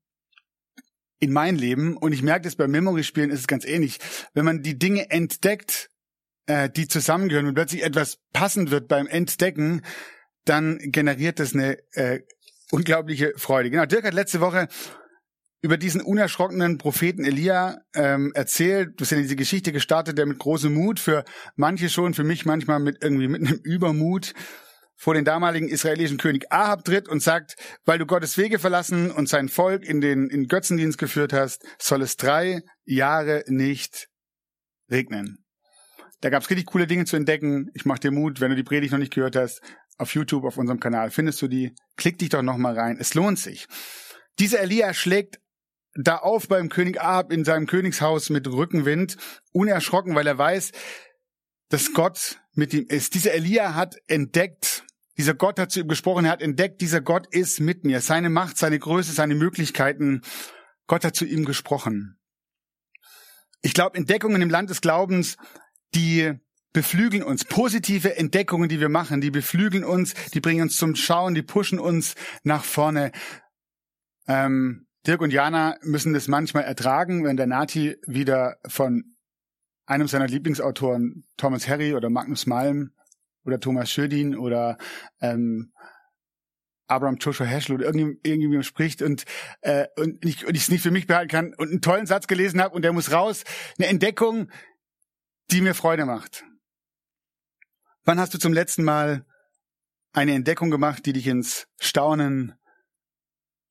in 1.24 1.32
mein 1.32 1.56
Leben 1.56 1.96
und 1.96 2.12
ich 2.12 2.22
merke 2.22 2.42
das 2.42 2.56
beim 2.56 2.70
Memory-Spielen 2.70 3.30
ist 3.30 3.40
es 3.40 3.46
ganz 3.46 3.64
ähnlich. 3.64 3.98
Wenn 4.34 4.44
man 4.44 4.62
die 4.62 4.78
Dinge 4.78 5.10
entdeckt, 5.10 5.90
äh, 6.46 6.68
die 6.70 6.86
zusammengehören 6.86 7.46
und 7.46 7.54
plötzlich 7.54 7.82
etwas 7.82 8.18
passend 8.32 8.70
wird 8.70 8.88
beim 8.88 9.06
Entdecken, 9.06 9.82
dann 10.44 10.78
generiert 10.78 11.40
das 11.40 11.54
eine 11.54 11.78
äh, 11.92 12.20
unglaubliche 12.70 13.32
Freude. 13.36 13.70
Genau, 13.70 13.86
Dirk 13.86 14.04
hat 14.04 14.14
letzte 14.14 14.40
Woche 14.40 14.68
über 15.62 15.78
diesen 15.78 16.02
unerschrockenen 16.02 16.76
Propheten 16.76 17.24
Elia 17.24 17.78
ähm, 17.94 18.32
erzählt. 18.34 19.00
Du 19.00 19.04
hast 19.04 19.12
ja 19.12 19.16
diese 19.16 19.36
Geschichte 19.36 19.72
gestartet, 19.72 20.18
der 20.18 20.26
mit 20.26 20.38
großem 20.38 20.74
Mut, 20.74 21.00
für 21.00 21.24
manche 21.56 21.88
schon, 21.88 22.12
für 22.12 22.24
mich 22.24 22.44
manchmal 22.44 22.80
mit 22.80 22.98
irgendwie 23.02 23.28
mit 23.28 23.46
einem 23.46 23.60
Übermut 23.64 24.34
vor 24.96 25.14
den 25.14 25.24
damaligen 25.24 25.68
israelischen 25.68 26.18
König 26.18 26.50
Ahab 26.50 26.84
tritt 26.84 27.08
und 27.08 27.22
sagt, 27.22 27.56
weil 27.84 27.98
du 27.98 28.06
Gottes 28.06 28.38
Wege 28.38 28.58
verlassen 28.58 29.10
und 29.10 29.28
sein 29.28 29.48
Volk 29.48 29.84
in 29.84 30.00
den 30.00 30.28
in 30.28 30.46
Götzendienst 30.46 30.98
geführt 30.98 31.32
hast, 31.32 31.64
soll 31.78 32.02
es 32.02 32.16
drei 32.16 32.62
Jahre 32.84 33.44
nicht 33.46 34.08
regnen. 34.90 35.44
Da 36.20 36.30
gab 36.30 36.42
es 36.42 36.50
richtig 36.50 36.66
coole 36.66 36.86
Dinge 36.86 37.04
zu 37.04 37.16
entdecken. 37.16 37.70
Ich 37.74 37.84
mach 37.84 37.98
dir 37.98 38.10
Mut, 38.10 38.40
wenn 38.40 38.50
du 38.50 38.56
die 38.56 38.62
Predigt 38.62 38.92
noch 38.92 38.98
nicht 38.98 39.12
gehört 39.12 39.36
hast, 39.36 39.60
auf 39.98 40.14
YouTube, 40.14 40.44
auf 40.44 40.56
unserem 40.56 40.80
Kanal 40.80 41.10
findest 41.10 41.40
du 41.42 41.48
die. 41.48 41.74
Klick 41.96 42.18
dich 42.18 42.30
doch 42.30 42.42
noch 42.42 42.56
mal 42.56 42.78
rein. 42.78 42.96
Es 42.98 43.14
lohnt 43.14 43.38
sich. 43.38 43.66
Dieser 44.38 44.60
Elia 44.60 44.94
schlägt 44.94 45.40
da 45.94 46.16
auf 46.16 46.48
beim 46.48 46.68
König 46.68 47.00
Ahab 47.00 47.32
in 47.32 47.44
seinem 47.44 47.66
Königshaus 47.66 48.30
mit 48.30 48.48
Rückenwind, 48.48 49.16
unerschrocken, 49.52 50.14
weil 50.14 50.26
er 50.26 50.38
weiß, 50.38 50.72
dass 51.68 51.92
Gott 51.92 52.40
mit 52.54 52.74
ihm 52.74 52.86
ist. 52.88 53.14
Dieser 53.14 53.32
Elia 53.32 53.74
hat 53.74 53.96
entdeckt, 54.06 54.84
dieser 55.16 55.34
Gott 55.34 55.58
hat 55.58 55.70
zu 55.70 55.80
ihm 55.80 55.88
gesprochen, 55.88 56.24
er 56.24 56.32
hat 56.32 56.42
entdeckt, 56.42 56.80
dieser 56.80 57.00
Gott 57.00 57.26
ist 57.32 57.60
mit 57.60 57.84
mir. 57.84 58.00
Seine 58.00 58.30
Macht, 58.30 58.58
seine 58.58 58.78
Größe, 58.78 59.12
seine 59.12 59.34
Möglichkeiten. 59.34 60.22
Gott 60.86 61.04
hat 61.04 61.14
zu 61.14 61.24
ihm 61.24 61.44
gesprochen. 61.44 62.18
Ich 63.62 63.74
glaube, 63.74 63.96
Entdeckungen 63.96 64.42
im 64.42 64.50
Land 64.50 64.70
des 64.70 64.80
Glaubens, 64.80 65.36
die 65.94 66.32
beflügeln 66.72 67.22
uns. 67.22 67.44
Positive 67.44 68.16
Entdeckungen, 68.16 68.68
die 68.68 68.80
wir 68.80 68.90
machen, 68.90 69.20
die 69.20 69.30
beflügeln 69.30 69.84
uns, 69.84 70.12
die 70.34 70.40
bringen 70.40 70.62
uns 70.62 70.76
zum 70.76 70.96
Schauen, 70.96 71.34
die 71.34 71.42
pushen 71.42 71.78
uns 71.78 72.14
nach 72.42 72.64
vorne. 72.64 73.12
Ähm, 74.26 74.86
Dirk 75.06 75.20
und 75.20 75.32
Jana 75.32 75.76
müssen 75.82 76.12
das 76.12 76.28
manchmal 76.28 76.64
ertragen, 76.64 77.24
wenn 77.24 77.36
der 77.36 77.46
Nati 77.46 77.96
wieder 78.06 78.56
von 78.66 79.13
einem 79.86 80.08
seiner 80.08 80.26
Lieblingsautoren, 80.26 81.24
Thomas 81.36 81.68
Harry 81.68 81.94
oder 81.94 82.10
Magnus 82.10 82.46
Malm 82.46 82.92
oder 83.44 83.60
Thomas 83.60 83.90
Schödin 83.90 84.36
oder 84.36 84.78
ähm, 85.20 85.72
Abraham 86.86 87.16
Joshua 87.16 87.46
Heschel 87.46 87.76
oder 87.76 87.86
irgendwie, 87.86 88.18
irgendwie 88.22 88.62
spricht 88.62 89.02
und, 89.02 89.24
äh, 89.62 89.86
und 89.96 90.24
ich 90.24 90.42
es 90.42 90.68
nicht 90.68 90.82
für 90.82 90.90
mich 90.90 91.06
behalten 91.06 91.30
kann 91.30 91.54
und 91.54 91.70
einen 91.70 91.80
tollen 91.80 92.06
Satz 92.06 92.26
gelesen 92.26 92.60
habe 92.60 92.74
und 92.74 92.82
der 92.82 92.92
muss 92.92 93.12
raus. 93.12 93.44
Eine 93.78 93.88
Entdeckung, 93.88 94.50
die 95.50 95.60
mir 95.60 95.74
Freude 95.74 96.04
macht. 96.04 96.44
Wann 98.04 98.20
hast 98.20 98.34
du 98.34 98.38
zum 98.38 98.52
letzten 98.52 98.84
Mal 98.84 99.24
eine 100.12 100.34
Entdeckung 100.34 100.70
gemacht, 100.70 101.06
die 101.06 101.12
dich 101.12 101.26
ins 101.26 101.66
Staunen 101.80 102.54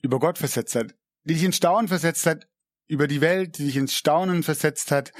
über 0.01 0.19
Gott 0.19 0.37
versetzt 0.37 0.75
hat, 0.75 0.95
die 1.23 1.35
dich 1.35 1.43
ins 1.43 1.57
Staunen 1.57 1.87
versetzt 1.87 2.25
hat 2.25 2.47
über 2.87 3.07
die 3.07 3.21
Welt, 3.21 3.57
die 3.57 3.65
dich 3.65 3.77
ins 3.77 3.93
Staunen 3.93 4.43
versetzt 4.43 4.91
hat 4.91 5.13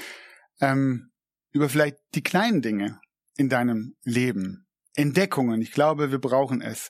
ähm, 0.60 1.10
über 1.52 1.68
vielleicht 1.68 1.98
die 2.14 2.22
kleinen 2.22 2.62
Dinge 2.62 3.00
in 3.36 3.48
deinem 3.48 3.96
Leben. 4.02 4.66
Entdeckungen. 4.96 5.60
Ich 5.60 5.72
glaube, 5.72 6.10
wir 6.10 6.20
brauchen 6.20 6.60
es. 6.60 6.88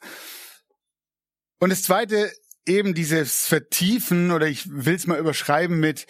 Und 1.59 1.71
das 1.71 1.83
zweite, 1.83 2.30
eben 2.66 2.94
dieses 2.94 3.47
Vertiefen, 3.47 4.30
oder 4.30 4.47
ich 4.47 4.68
will 4.71 4.94
es 4.94 5.06
mal 5.06 5.18
überschreiben 5.18 5.80
mit 5.80 6.06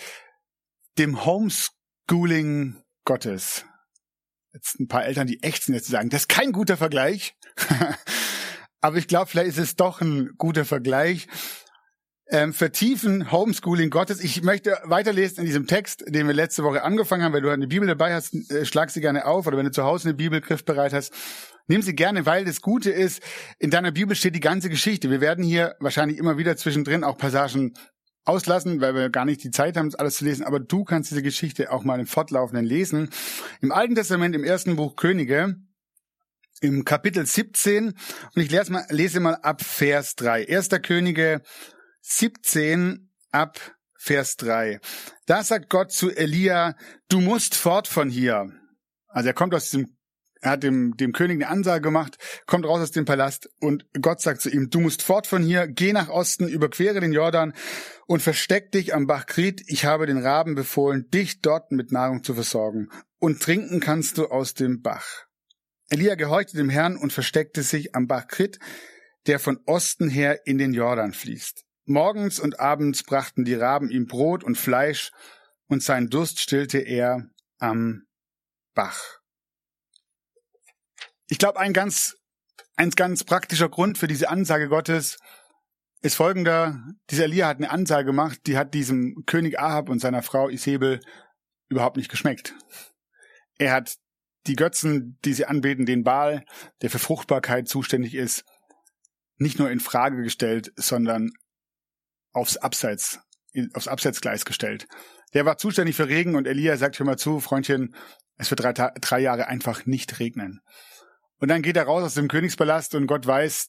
dem 0.99 1.25
Homeschooling 1.25 2.83
Gottes. 3.05 3.65
Jetzt 4.53 4.79
ein 4.79 4.89
paar 4.89 5.05
Eltern, 5.05 5.27
die 5.27 5.43
echt 5.43 5.65
sind, 5.65 5.75
jetzt 5.75 5.89
sagen, 5.89 6.11
das 6.11 6.23
ist 6.23 6.29
kein 6.29 6.53
guter 6.53 6.77
Vergleich. 6.77 7.37
Aber 8.81 8.97
ich 8.97 9.09
glaube, 9.09 9.31
vielleicht 9.31 9.51
ist 9.51 9.59
es 9.59 9.77
doch 9.77 10.01
ein 10.01 10.35
guter 10.37 10.65
Vergleich. 10.65 11.27
Ähm, 12.31 12.55
vertiefen 12.55 13.31
Homeschooling 13.31 13.91
Gottes. 13.91 14.23
Ich 14.25 14.43
möchte 14.43 14.79
weiterlesen 14.85 15.41
in 15.41 15.45
diesem 15.45 15.67
Text, 15.67 16.05
den 16.09 16.27
wir 16.27 16.35
letzte 16.35 16.65
Woche 16.65 16.83
angefangen 16.83 17.23
haben. 17.23 17.35
Wenn 17.35 17.43
du 17.43 17.51
eine 17.51 17.67
Bibel 17.67 17.87
dabei 17.87 18.15
hast, 18.15 18.35
äh, 18.51 18.65
schlag 18.65 18.91
sie 18.91 19.03
gerne 19.03 19.27
auf. 19.27 19.47
Oder 19.47 19.59
wenn 19.59 19.67
du 19.67 19.73
zu 19.73 19.85
Hause 19.85 20.09
eine 20.09 20.17
Bibel 20.17 20.41
griffbereit 20.41 20.93
hast, 20.93 21.13
Nimm 21.67 21.81
sie 21.81 21.95
gerne, 21.95 22.27
weil 22.27 22.45
das 22.45 22.61
Gute 22.61 22.91
ist, 22.91 23.23
in 23.59 23.71
deiner 23.71 23.91
Bibel 23.91 24.15
steht 24.15 24.35
die 24.35 24.41
ganze 24.41 24.69
Geschichte. 24.69 25.11
Wir 25.11 25.23
werden 25.23 25.43
hier 25.43 25.77
wahrscheinlich 25.81 26.19
immer 26.19 26.37
wieder 26.37 26.59
zwischendrin 26.59 27.05
auch 27.05 27.17
Passagen 27.17 27.73
auslassen, 28.25 28.81
weil 28.83 28.95
wir 28.95 29.09
gar 29.09 29.25
nicht 29.25 29.43
die 29.45 29.51
Zeit 29.51 29.77
haben, 29.77 29.95
alles 29.95 30.17
zu 30.17 30.25
lesen. 30.25 30.45
Aber 30.45 30.61
du 30.61 30.85
kannst 30.85 31.11
diese 31.11 31.23
Geschichte 31.23 31.73
auch 31.73 31.85
mal 31.85 32.01
im 32.01 32.07
Fortlaufenden 32.07 32.67
lesen. 32.67 33.09
Im 33.63 33.73
Alten 33.73 33.95
Testament, 33.95 34.35
im 34.35 34.45
ersten 34.45 34.77
Buch 34.77 34.97
Könige, 34.97 35.57
im 36.61 36.85
Kapitel 36.85 37.25
17, 37.25 37.89
und 37.89 38.43
ich 38.43 38.51
lese 38.51 38.73
mal, 38.73 38.85
lese 38.91 39.21
mal 39.21 39.37
ab 39.37 39.63
Vers 39.63 40.17
3. 40.17 40.45
Erster 40.45 40.81
Könige 40.81 41.43
17 42.07 43.11
ab 43.31 43.59
Vers 43.97 44.37
3. 44.37 44.79
Da 45.25 45.43
sagt 45.43 45.71
Gott 45.71 45.91
zu 45.91 46.11
Elia, 46.11 46.77
du 47.09 47.21
musst 47.21 47.55
fort 47.55 47.89
von 47.89 48.11
hier. 48.11 48.53
Also 49.09 49.29
er 49.29 49.35
kommt 49.35 49.55
aus 49.55 49.71
diesem 49.71 49.97
er 50.43 50.51
hat 50.51 50.63
dem, 50.63 50.95
dem 50.99 51.13
König 51.13 51.37
eine 51.37 51.49
Ansage 51.49 51.81
gemacht, 51.81 52.19
kommt 52.45 52.67
raus 52.67 52.83
aus 52.83 52.91
dem 52.91 53.07
Palast 53.07 53.49
und 53.61 53.87
Gott 53.99 54.21
sagt 54.21 54.43
zu 54.43 54.51
ihm, 54.51 54.69
du 54.69 54.79
musst 54.79 55.01
fort 55.01 55.27
von 55.27 55.43
hier, 55.43 55.67
geh 55.67 55.95
nach 55.95 56.11
Osten, 56.11 56.47
überquere 56.47 57.01
den 57.01 57.15
Jordan 57.15 57.55
und 58.07 58.21
versteck 58.21 58.71
dich 58.71 58.95
am 58.95 59.07
Bach 59.07 59.25
Krit. 59.25 59.63
Ich 59.69 59.87
habe 59.87 60.05
den 60.05 60.19
Raben 60.19 60.55
befohlen, 60.55 61.09
dich 61.09 61.41
dort 61.41 61.73
mit 61.73 61.93
Nahrung 61.93 62.23
zu 62.23 62.35
versorgen. 62.35 62.91
Und 63.19 63.41
trinken 63.41 63.81
kannst 63.81 64.19
du 64.19 64.27
aus 64.27 64.53
dem 64.53 64.83
Bach. 64.83 65.07
Elia 65.89 66.15
gehorchte 66.15 66.59
dem 66.59 66.69
Herrn 66.69 66.99
und 66.99 67.15
versteckte 67.15 67.63
sich 67.63 67.95
am 67.95 68.07
Bach 68.07 68.29
Krit, 68.29 68.59
der 69.27 69.39
von 69.39 69.59
Osten 69.65 70.11
her 70.11 70.47
in 70.47 70.59
den 70.59 70.75
Jordan 70.75 71.15
fließt. 71.15 71.65
Morgens 71.85 72.41
und 72.41 72.61
abends 72.61 73.03
brachten 73.03 73.45
die 73.45 73.55
Raben 73.55 73.91
ihm 73.91 74.07
Brot 74.07 74.43
und 74.45 74.57
Fleisch, 74.57 75.13
und 75.67 75.83
seinen 75.83 76.11
Durst 76.11 76.41
stillte 76.41 76.79
er 76.79 77.29
am 77.59 78.07
Bach. 78.75 79.01
Ich 81.27 81.39
glaube, 81.39 81.59
ein 81.59 81.73
ganz, 81.73 82.17
ein 82.77 82.91
ganz 82.91 83.25
praktischer 83.25 83.69
Grund 83.69 83.99
für 83.99 84.07
diese 84.07 84.29
Ansage 84.29 84.69
Gottes 84.69 85.19
ist 86.03 86.17
folgender. 86.17 86.83
Dieser 87.11 87.25
Elia 87.25 87.49
hat 87.49 87.57
eine 87.57 87.71
Ansage 87.71 88.05
gemacht, 88.05 88.41
die 88.47 88.59
hat 88.59 88.75
diesem 88.75 89.25
König 89.27 89.59
Ahab 89.59 89.89
und 89.89 90.01
seiner 90.01 90.23
Frau 90.23 90.49
Isabel 90.49 91.01
überhaupt 91.69 91.97
nicht 91.97 92.11
geschmeckt. 92.11 92.55
Er 93.59 93.73
hat 93.73 93.97
die 94.47 94.57
Götzen, 94.57 95.19
die 95.25 95.33
sie 95.33 95.47
anbeten, 95.47 95.87
den 95.87 96.05
Baal, 96.05 96.45
der 96.83 96.91
für 96.91 96.99
Fruchtbarkeit 96.99 97.69
zuständig 97.69 98.15
ist, 98.15 98.45
nicht 99.39 99.59
nur 99.59 99.71
in 99.71 99.81
Frage 99.81 100.23
gestellt, 100.23 100.73
sondern 100.77 101.33
aufs 102.35 102.59
Abseits, 102.59 103.21
aufs 103.73 103.89
Abseitsgleis 103.89 104.45
gestellt. 104.45 104.87
Der 105.33 105.47
war 105.47 105.57
zuständig 105.57 105.97
für 105.97 106.09
Regen 106.09 106.37
und 106.37 106.47
Elia 106.47 106.77
sagt, 106.77 106.99
hör 106.99 107.07
mal 107.07 107.17
zu, 107.17 107.41
Freundchen, 107.41 107.95
es 108.37 108.51
wird 108.51 108.63
drei, 108.63 108.73
drei 108.73 109.21
Jahre 109.21 109.49
einfach 109.49 109.87
nicht 109.87 110.21
regnen. 110.21 110.61
Und 111.39 111.49
dann 111.49 111.63
geht 111.63 111.77
er 111.77 111.85
raus 111.85 112.03
aus 112.03 112.15
dem 112.15 112.29
Königspalast 112.29 112.95
und 112.95 113.07
Gott 113.07 113.27
weiß, 113.27 113.69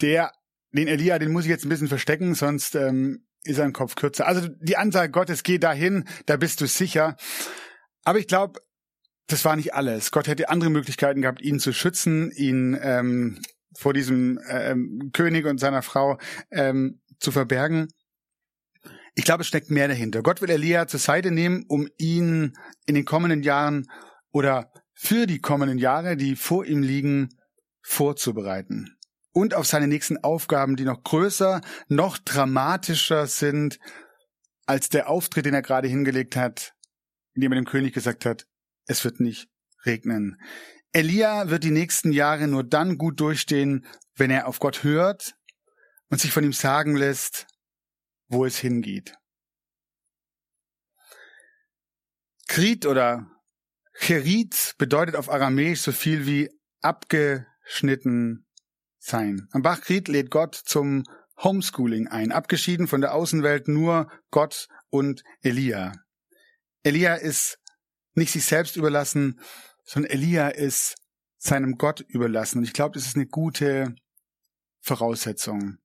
der, 0.00 0.32
den 0.72 0.88
Elia, 0.88 1.18
den 1.18 1.32
muss 1.32 1.44
ich 1.44 1.50
jetzt 1.50 1.64
ein 1.64 1.68
bisschen 1.68 1.88
verstecken, 1.88 2.34
sonst 2.34 2.74
ähm, 2.74 3.26
ist 3.44 3.56
sein 3.56 3.72
Kopf 3.72 3.94
kürzer. 3.94 4.26
Also 4.26 4.48
die 4.60 4.76
Ansage 4.76 5.10
Gottes, 5.10 5.42
geh 5.42 5.58
dahin, 5.58 6.04
da 6.26 6.36
bist 6.36 6.60
du 6.60 6.66
sicher. 6.66 7.16
Aber 8.04 8.18
ich 8.18 8.26
glaube, 8.26 8.60
das 9.26 9.44
war 9.44 9.56
nicht 9.56 9.74
alles. 9.74 10.10
Gott 10.10 10.28
hätte 10.28 10.48
andere 10.48 10.70
Möglichkeiten 10.70 11.22
gehabt, 11.22 11.42
ihn 11.42 11.58
zu 11.58 11.72
schützen, 11.72 12.30
ihn 12.30 12.78
ähm, 12.80 13.40
vor 13.76 13.92
diesem 13.92 14.38
ähm, 14.48 15.10
König 15.12 15.46
und 15.46 15.58
seiner 15.58 15.82
Frau 15.82 16.18
ähm, 16.50 17.00
zu 17.18 17.32
verbergen. 17.32 17.88
Ich 19.14 19.24
glaube, 19.24 19.42
es 19.42 19.48
steckt 19.48 19.70
mehr 19.70 19.88
dahinter. 19.88 20.22
Gott 20.22 20.42
will 20.42 20.50
Elia 20.50 20.86
zur 20.86 21.00
Seite 21.00 21.30
nehmen, 21.30 21.64
um 21.68 21.88
ihn 21.98 22.52
in 22.84 22.94
den 22.94 23.04
kommenden 23.04 23.42
Jahren 23.42 23.86
oder 24.30 24.70
für 24.92 25.26
die 25.26 25.40
kommenden 25.40 25.78
Jahre, 25.78 26.16
die 26.16 26.36
vor 26.36 26.66
ihm 26.66 26.82
liegen, 26.82 27.30
vorzubereiten 27.82 28.96
und 29.36 29.54
auf 29.54 29.66
seine 29.66 29.86
nächsten 29.86 30.16
Aufgaben, 30.24 30.76
die 30.76 30.84
noch 30.84 31.02
größer, 31.02 31.60
noch 31.88 32.16
dramatischer 32.16 33.26
sind 33.26 33.78
als 34.64 34.88
der 34.88 35.08
Auftritt, 35.10 35.44
den 35.44 35.54
er 35.54 35.62
gerade 35.62 35.88
hingelegt 35.88 36.36
hat, 36.36 36.72
indem 37.34 37.52
er 37.52 37.56
dem 37.56 37.66
König 37.66 37.92
gesagt 37.92 38.24
hat, 38.24 38.46
es 38.86 39.04
wird 39.04 39.20
nicht 39.20 39.48
regnen. 39.84 40.40
Elia 40.92 41.50
wird 41.50 41.64
die 41.64 41.70
nächsten 41.70 42.12
Jahre 42.12 42.48
nur 42.48 42.64
dann 42.64 42.96
gut 42.96 43.20
durchstehen, 43.20 43.86
wenn 44.14 44.30
er 44.30 44.48
auf 44.48 44.58
Gott 44.58 44.82
hört 44.82 45.35
und 46.10 46.20
sich 46.20 46.32
von 46.32 46.44
ihm 46.44 46.52
sagen 46.52 46.96
lässt, 46.96 47.46
wo 48.28 48.44
es 48.44 48.58
hingeht. 48.58 49.14
Krit 52.48 52.86
oder 52.86 53.30
Cherit 53.94 54.74
bedeutet 54.78 55.16
auf 55.16 55.30
Aramäisch 55.30 55.80
so 55.80 55.92
viel 55.92 56.26
wie 56.26 56.50
abgeschnitten 56.80 58.46
sein. 58.98 59.48
Am 59.52 59.62
Bach 59.62 59.80
Krit 59.80 60.08
lädt 60.08 60.30
Gott 60.30 60.54
zum 60.54 61.04
Homeschooling 61.42 62.08
ein, 62.08 62.32
abgeschieden 62.32 62.86
von 62.86 63.00
der 63.00 63.14
Außenwelt 63.14 63.68
nur 63.68 64.10
Gott 64.30 64.68
und 64.90 65.22
Elia. 65.42 65.92
Elia 66.82 67.14
ist 67.14 67.58
nicht 68.14 68.32
sich 68.32 68.44
selbst 68.44 68.76
überlassen, 68.76 69.40
sondern 69.84 70.12
Elia 70.12 70.48
ist 70.48 70.94
seinem 71.38 71.76
Gott 71.76 72.00
überlassen. 72.00 72.58
Und 72.58 72.64
ich 72.64 72.72
glaube, 72.72 72.94
das 72.94 73.06
ist 73.06 73.16
eine 73.16 73.26
gute 73.26 73.94
Voraussetzung. 74.80 75.78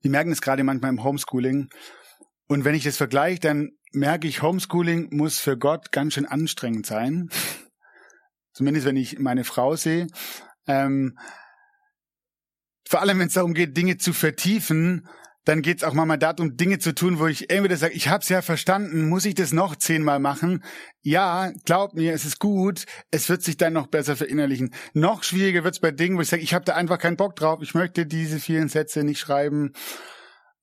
Wir 0.00 0.10
merken 0.10 0.32
es 0.32 0.40
gerade 0.40 0.64
manchmal 0.64 0.90
im 0.90 1.04
Homeschooling. 1.04 1.68
Und 2.48 2.64
wenn 2.64 2.74
ich 2.74 2.84
das 2.84 2.96
vergleiche, 2.96 3.40
dann 3.40 3.70
merke 3.92 4.28
ich, 4.28 4.42
Homeschooling 4.42 5.08
muss 5.10 5.38
für 5.38 5.58
Gott 5.58 5.92
ganz 5.92 6.14
schön 6.14 6.26
anstrengend 6.26 6.86
sein. 6.86 7.28
Zumindest 8.52 8.86
wenn 8.86 8.96
ich 8.96 9.18
meine 9.18 9.44
Frau 9.44 9.76
sehe. 9.76 10.06
Ähm, 10.66 11.18
vor 12.88 13.00
allem, 13.00 13.18
wenn 13.18 13.28
es 13.28 13.34
darum 13.34 13.54
geht, 13.54 13.76
Dinge 13.76 13.98
zu 13.98 14.12
vertiefen, 14.12 15.08
dann 15.46 15.62
geht 15.62 15.78
es 15.78 15.84
auch 15.84 15.94
mal 15.94 16.16
darum, 16.16 16.56
Dinge 16.56 16.80
zu 16.80 16.92
tun, 16.92 17.20
wo 17.20 17.28
ich 17.28 17.50
entweder 17.50 17.76
sage, 17.76 17.94
ich 17.94 18.08
habe 18.08 18.20
es 18.20 18.28
ja 18.28 18.42
verstanden, 18.42 19.08
muss 19.08 19.24
ich 19.24 19.36
das 19.36 19.52
noch 19.52 19.76
zehnmal 19.76 20.18
machen? 20.18 20.64
Ja, 21.02 21.52
glaub 21.64 21.94
mir, 21.94 22.12
es 22.12 22.24
ist 22.24 22.40
gut, 22.40 22.84
es 23.12 23.28
wird 23.28 23.42
sich 23.42 23.56
dann 23.56 23.72
noch 23.72 23.86
besser 23.86 24.16
verinnerlichen. 24.16 24.74
Noch 24.92 25.22
schwieriger 25.22 25.62
wird 25.62 25.74
es 25.74 25.80
bei 25.80 25.92
Dingen, 25.92 26.16
wo 26.16 26.20
ich 26.20 26.28
sage, 26.28 26.42
ich 26.42 26.52
habe 26.52 26.64
da 26.64 26.74
einfach 26.74 26.98
keinen 26.98 27.16
Bock 27.16 27.36
drauf, 27.36 27.60
ich 27.62 27.74
möchte 27.74 28.06
diese 28.06 28.40
vielen 28.40 28.68
Sätze 28.68 29.04
nicht 29.04 29.20
schreiben. 29.20 29.72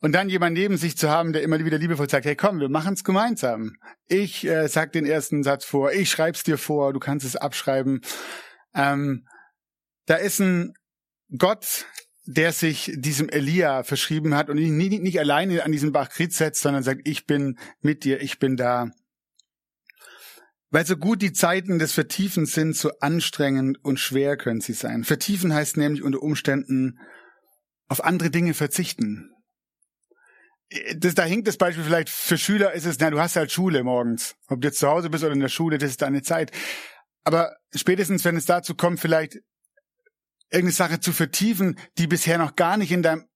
Und 0.01 0.11
dann 0.11 0.27
jemand 0.27 0.57
neben 0.57 0.75
sich 0.75 0.97
zu 0.97 1.09
haben, 1.09 1.31
der 1.31 1.43
immer 1.43 1.63
wieder 1.63 1.77
liebevoll 1.77 2.09
sagt, 2.09 2.25
hey 2.25 2.35
komm, 2.35 2.59
wir 2.59 2.67
machen 2.67 2.93
es 2.93 3.05
gemeinsam. 3.05 3.77
Ich 4.09 4.45
äh, 4.45 4.67
sag 4.67 4.91
den 4.91 5.05
ersten 5.05 5.43
Satz 5.43 5.63
vor, 5.63 5.93
ich 5.93 6.09
schreib's 6.09 6.43
dir 6.43 6.57
vor, 6.57 6.91
du 6.91 6.99
kannst 6.99 7.25
es 7.25 7.37
abschreiben. 7.37 8.01
Ähm, 8.75 9.25
da 10.07 10.15
ist 10.15 10.41
ein 10.41 10.73
Gott, 11.37 11.85
der 12.25 12.51
sich 12.53 12.91
diesem 12.95 13.29
Elia 13.29 13.83
verschrieben 13.83 14.35
hat 14.35 14.49
und 14.49 14.57
ihn 14.57 14.77
nicht, 14.77 15.01
nicht 15.01 15.19
alleine 15.19 15.63
an 15.63 15.71
diesen 15.71 15.91
Bach 15.91 16.09
Krit 16.09 16.33
setzt, 16.33 16.61
sondern 16.61 16.83
sagt, 16.83 17.01
ich 17.05 17.25
bin 17.25 17.57
mit 17.81 18.03
dir, 18.03 18.21
ich 18.21 18.39
bin 18.39 18.55
da. 18.55 18.91
Weil 20.69 20.85
so 20.85 20.97
gut 20.97 21.21
die 21.21 21.33
Zeiten 21.33 21.79
des 21.79 21.91
Vertiefens 21.91 22.53
sind, 22.53 22.75
so 22.75 22.91
anstrengend 22.99 23.83
und 23.83 23.99
schwer 23.99 24.37
können 24.37 24.61
sie 24.61 24.73
sein. 24.73 25.03
Vertiefen 25.03 25.53
heißt 25.53 25.77
nämlich 25.77 26.01
unter 26.01 26.23
Umständen 26.23 26.99
auf 27.87 28.03
andere 28.03 28.31
Dinge 28.31 28.53
verzichten 28.53 29.33
das, 30.95 31.15
da 31.15 31.23
hinkt 31.23 31.47
das 31.47 31.57
Beispiel 31.57 31.83
vielleicht 31.83 32.09
für 32.09 32.37
Schüler 32.37 32.73
ist 32.73 32.85
es, 32.85 32.97
na, 32.99 33.09
du 33.09 33.19
hast 33.19 33.35
halt 33.35 33.51
Schule 33.51 33.83
morgens. 33.83 34.35
Ob 34.47 34.61
du 34.61 34.67
jetzt 34.67 34.79
zu 34.79 34.87
Hause 34.87 35.09
bist 35.09 35.23
oder 35.23 35.33
in 35.33 35.39
der 35.39 35.49
Schule, 35.49 35.77
das 35.77 35.91
ist 35.91 36.01
deine 36.01 36.21
Zeit. 36.21 36.51
Aber 37.23 37.55
spätestens, 37.75 38.25
wenn 38.25 38.35
es 38.35 38.45
dazu 38.45 38.75
kommt, 38.75 38.99
vielleicht 38.99 39.39
irgendeine 40.53 40.71
Sache 40.71 40.99
zu 40.99 41.11
vertiefen, 41.11 41.79
die 41.97 42.07
bisher 42.07 42.37
noch 42.37 42.55
gar 42.55 42.77
nicht 42.77 42.91
in 42.91 43.03
deinem 43.03 43.27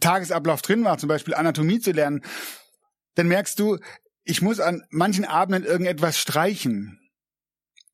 Tagesablauf 0.00 0.62
drin 0.62 0.84
war, 0.84 0.98
zum 0.98 1.08
Beispiel 1.08 1.34
Anatomie 1.34 1.80
zu 1.80 1.90
lernen, 1.90 2.22
dann 3.16 3.28
merkst 3.28 3.58
du, 3.58 3.78
ich 4.24 4.40
muss 4.40 4.60
an 4.60 4.84
manchen 4.90 5.24
Abenden 5.24 5.64
irgendetwas 5.64 6.18
streichen, 6.18 7.00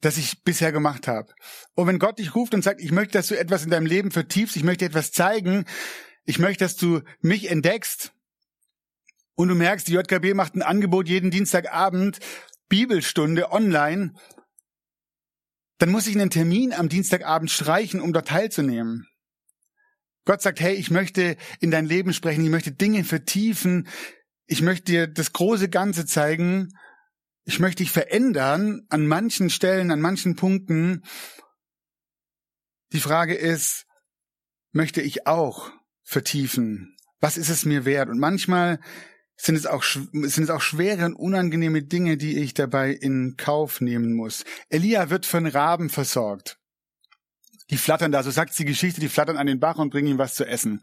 das 0.02 0.18
ich 0.18 0.42
bisher 0.44 0.72
gemacht 0.72 1.08
habe. 1.08 1.32
Und 1.74 1.86
wenn 1.86 1.98
Gott 1.98 2.18
dich 2.18 2.34
ruft 2.34 2.52
und 2.52 2.62
sagt, 2.62 2.80
ich 2.80 2.92
möchte, 2.92 3.12
dass 3.12 3.28
du 3.28 3.38
etwas 3.38 3.64
in 3.64 3.70
deinem 3.70 3.86
Leben 3.86 4.10
vertiefst, 4.10 4.56
ich 4.56 4.64
möchte 4.64 4.84
etwas 4.84 5.12
zeigen, 5.12 5.64
ich 6.24 6.38
möchte, 6.38 6.64
dass 6.64 6.76
du 6.76 7.00
mich 7.20 7.50
entdeckst, 7.50 8.12
und 9.36 9.48
du 9.48 9.54
merkst, 9.54 9.86
die 9.86 9.92
JKB 9.92 10.34
macht 10.34 10.56
ein 10.56 10.62
Angebot 10.62 11.08
jeden 11.08 11.30
Dienstagabend, 11.30 12.18
Bibelstunde 12.68 13.52
online, 13.52 14.14
dann 15.78 15.90
muss 15.90 16.06
ich 16.06 16.14
einen 16.14 16.30
Termin 16.30 16.72
am 16.72 16.88
Dienstagabend 16.88 17.50
streichen, 17.50 18.00
um 18.00 18.12
dort 18.12 18.28
teilzunehmen. 18.28 19.06
Gott 20.24 20.42
sagt, 20.42 20.60
hey, 20.60 20.74
ich 20.74 20.90
möchte 20.90 21.36
in 21.60 21.70
dein 21.70 21.86
Leben 21.86 22.12
sprechen, 22.12 22.44
ich 22.44 22.50
möchte 22.50 22.72
Dinge 22.72 23.04
vertiefen, 23.04 23.88
ich 24.46 24.62
möchte 24.62 24.92
dir 24.92 25.06
das 25.06 25.32
große 25.32 25.68
Ganze 25.68 26.06
zeigen, 26.06 26.72
ich 27.44 27.60
möchte 27.60 27.84
dich 27.84 27.92
verändern 27.92 28.86
an 28.88 29.06
manchen 29.06 29.50
Stellen, 29.50 29.92
an 29.92 30.00
manchen 30.00 30.34
Punkten. 30.34 31.04
Die 32.92 33.00
Frage 33.00 33.34
ist, 33.34 33.86
möchte 34.72 35.00
ich 35.00 35.28
auch 35.28 35.70
vertiefen? 36.02 36.96
Was 37.20 37.38
ist 37.38 37.48
es 37.48 37.64
mir 37.64 37.84
wert? 37.84 38.08
Und 38.08 38.18
manchmal 38.18 38.80
sind 39.36 39.56
es 39.56 39.66
auch, 39.66 39.82
sind 39.82 40.38
es 40.38 40.50
auch 40.50 40.62
schwere 40.62 41.04
und 41.04 41.14
unangenehme 41.14 41.82
Dinge, 41.82 42.16
die 42.16 42.38
ich 42.38 42.54
dabei 42.54 42.90
in 42.90 43.36
Kauf 43.36 43.80
nehmen 43.80 44.14
muss. 44.14 44.44
Elia 44.70 45.10
wird 45.10 45.26
von 45.26 45.46
Raben 45.46 45.90
versorgt. 45.90 46.58
Die 47.70 47.76
flattern 47.76 48.12
da, 48.12 48.22
so 48.22 48.30
sagt 48.30 48.58
die 48.58 48.64
Geschichte, 48.64 49.00
die 49.00 49.08
flattern 49.08 49.36
an 49.36 49.46
den 49.46 49.60
Bach 49.60 49.76
und 49.76 49.90
bringen 49.90 50.08
ihm 50.08 50.18
was 50.18 50.34
zu 50.34 50.46
essen. 50.46 50.82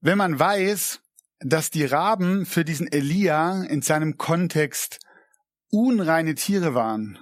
Wenn 0.00 0.18
man 0.18 0.38
weiß, 0.38 1.00
dass 1.40 1.70
die 1.70 1.84
Raben 1.84 2.46
für 2.46 2.64
diesen 2.64 2.90
Elia 2.90 3.62
in 3.64 3.82
seinem 3.82 4.18
Kontext 4.18 5.00
unreine 5.70 6.34
Tiere 6.34 6.74
waren, 6.74 7.18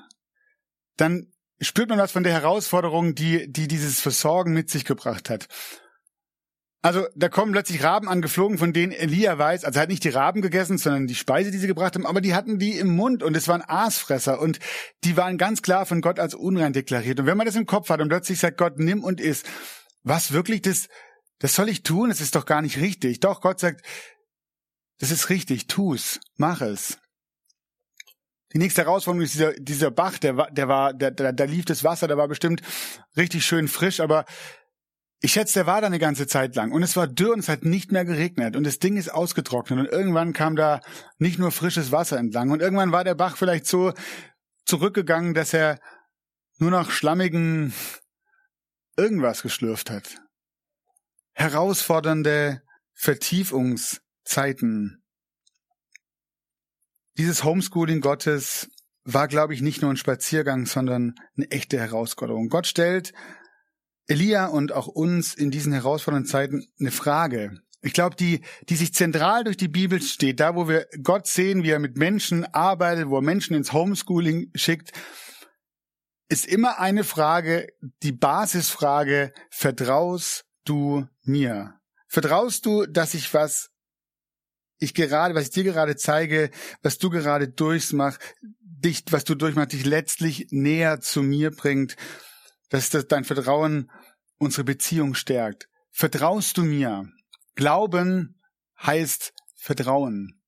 dann 0.97 1.33
spürt 1.61 1.88
man 1.88 1.99
was 1.99 2.12
von 2.12 2.25
der 2.25 2.33
Herausforderung, 2.33 3.14
die, 3.14 3.50
die 3.50 3.68
dieses 3.68 4.00
Versorgen 4.00 4.52
mit 4.52 4.71
sich 4.71 4.85
gebracht 4.85 5.30
hat. 5.30 5.49
Also 6.80 7.06
da 7.16 7.28
kommen 7.28 7.50
plötzlich 7.50 7.82
Raben 7.82 8.08
angeflogen, 8.08 8.56
von 8.56 8.73
denen 8.73 8.92
Elia 8.92 9.37
weiß, 9.37 9.64
also 9.64 9.78
er 9.78 9.82
hat 9.82 9.88
nicht 9.88 10.04
die 10.04 10.11
Raben 10.11 10.42
gegessen, 10.42 10.78
sondern 10.78 11.08
die 11.08 11.16
Speise, 11.16 11.50
die 11.50 11.58
sie 11.58 11.66
gebracht 11.66 11.97
haben, 11.97 12.06
aber 12.06 12.20
die 12.20 12.35
hatten 12.35 12.61
die 12.61 12.78
im 12.78 12.94
Mund 12.94 13.25
und 13.25 13.37
es 13.37 13.49
waren 13.49 13.62
Aasfresser 13.62 14.40
und 14.40 14.61
die 15.02 15.16
waren 15.16 15.38
ganz 15.38 15.62
klar 15.62 15.87
von 15.87 16.00
Gott 16.00 16.20
als 16.20 16.35
unrein 16.35 16.73
deklariert. 16.73 17.18
Und 17.18 17.26
wenn 17.26 17.37
man 17.37 17.47
das 17.47 17.56
im 17.56 17.66
Kopf 17.66 17.90
hat 17.90 18.00
und 18.00 18.08
plötzlich 18.08 18.38
sagt 18.38 18.58
Gott, 18.58 18.78
nimm 18.78 19.02
und 19.02 19.20
iss, 19.20 19.42
was 20.04 20.32
wirklich 20.32 20.62
das, 20.62 20.88
das 21.40 21.56
soll 21.56 21.68
ich 21.68 21.82
tun? 21.82 22.11
Das 22.11 22.20
ist 22.20 22.37
doch 22.37 22.47
gar 22.47 22.62
nicht 22.62 22.78
richtig. 22.78 23.18
Doch 23.18 23.40
Gott 23.40 23.58
sagt, 23.58 23.85
das 24.99 25.11
ist 25.11 25.30
richtig, 25.30 25.66
tu's, 25.66 26.20
mach 26.37 26.61
es. 26.61 26.99
Die 28.52 28.58
nächste 28.58 28.82
Herausforderung 28.82 29.25
ist 29.25 29.35
dieser, 29.35 29.52
dieser 29.54 29.90
Bach, 29.90 30.18
der 30.18 30.37
war, 30.37 30.50
der 30.50 30.68
war, 30.68 30.94
der, 30.94 31.11
da, 31.11 31.32
da 31.32 31.44
lief 31.44 31.64
das 31.64 31.85
Wasser, 31.85 32.08
der 32.08 32.16
war 32.16 32.28
bestimmt 32.28 32.62
richtig 33.16 33.44
schön 33.44 33.68
frisch, 33.68 34.00
aber 34.00 34.25
ich 35.20 35.32
schätze, 35.32 35.54
der 35.54 35.66
war 35.66 35.80
da 35.80 35.88
eine 35.88 35.98
ganze 35.98 36.26
Zeit 36.26 36.54
lang 36.54 36.70
und 36.70 36.82
es 36.82 36.96
war 36.96 37.08
dürr 37.08 37.32
und 37.32 37.40
es 37.40 37.48
hat 37.48 37.64
nicht 37.64 37.90
mehr 37.90 38.04
geregnet 38.04 38.54
und 38.54 38.64
das 38.64 38.78
Ding 38.78 38.96
ist 38.96 39.12
ausgetrocknet 39.12 39.78
und 39.78 39.87
irgendwann 39.87 40.32
kam 40.32 40.54
da 40.54 40.80
nicht 41.18 41.38
nur 41.38 41.50
frisches 41.50 41.90
Wasser 41.90 42.18
entlang 42.18 42.50
und 42.50 42.62
irgendwann 42.62 42.92
war 42.92 43.04
der 43.04 43.16
Bach 43.16 43.37
vielleicht 43.37 43.66
so 43.66 43.92
zurückgegangen, 44.64 45.34
dass 45.34 45.54
er 45.54 45.80
nur 46.58 46.70
noch 46.70 46.90
schlammigen 46.90 47.72
irgendwas 48.96 49.42
geschlürft 49.42 49.90
hat. 49.90 50.20
Herausfordernde 51.32 52.62
Vertiefungszeiten. 52.94 55.02
Dieses 57.16 57.44
Homeschooling 57.44 58.00
Gottes 58.00 58.70
war, 59.04 59.26
glaube 59.26 59.54
ich, 59.54 59.62
nicht 59.62 59.83
nur 59.83 59.90
ein 59.90 59.96
Spaziergang, 59.96 60.66
sondern 60.66 61.14
eine 61.37 61.50
echte 61.50 61.78
Herausforderung. 61.78 62.48
Gott 62.48 62.66
stellt 62.66 63.12
Elia 64.09 64.47
und 64.47 64.73
auch 64.73 64.87
uns 64.87 65.35
in 65.35 65.51
diesen 65.51 65.73
herausfordernden 65.73 66.29
Zeiten 66.29 66.66
eine 66.81 66.90
Frage. 66.90 67.61
Ich 67.83 67.92
glaube, 67.92 68.16
die, 68.16 68.40
die 68.68 68.77
sich 68.77 68.92
zentral 68.92 69.44
durch 69.44 69.57
die 69.57 69.68
Bibel 69.68 70.03
steht, 70.03 70.40
da 70.40 70.57
wo 70.57 70.66
wir 70.68 70.87
Gott 71.03 71.27
sehen, 71.27 71.62
wie 71.62 71.71
er 71.71 71.79
mit 71.79 71.97
Menschen 71.97 72.44
arbeitet, 72.47 73.09
wo 73.09 73.18
er 73.18 73.23
Menschen 73.23 73.55
ins 73.55 73.73
Homeschooling 73.73 74.51
schickt, 74.55 74.92
ist 76.29 76.47
immer 76.47 76.81
eine 76.81 77.05
Frage, 77.05 77.68
die 78.03 78.12
Basisfrage, 78.12 79.33
vertraust 79.51 80.44
du 80.64 81.07
mir? 81.23 81.75
Vertraust 82.09 82.66
du, 82.66 82.87
dass 82.87 83.14
ich 83.14 83.33
was 83.33 83.71
ich 84.81 84.94
gerade, 84.94 85.35
was 85.35 85.44
ich 85.44 85.51
dir 85.51 85.64
gerade 85.64 85.97
zeige, 85.97 86.51
was 86.83 86.99
du 86.99 87.11
gerade 87.11 87.49
durchmachst, 87.49 88.21
dich, 88.61 89.05
was 89.11 89.25
du 89.25 89.35
durchmachst, 89.35 89.73
dich 89.73 89.85
letztlich 89.85 90.49
näher 90.51 91.01
zu 91.01 91.23
mir 91.23 91.51
bringt 91.51 91.97
dass 92.68 92.90
das 92.90 93.07
dein 93.07 93.24
Vertrauen 93.24 93.90
unsere 94.38 94.64
Beziehung 94.64 95.14
stärkt. 95.14 95.68
Vertraust 95.90 96.57
du 96.57 96.62
mir? 96.62 97.09
Glauben 97.54 98.40
heißt 98.81 99.33
Vertrauen. 99.57 100.40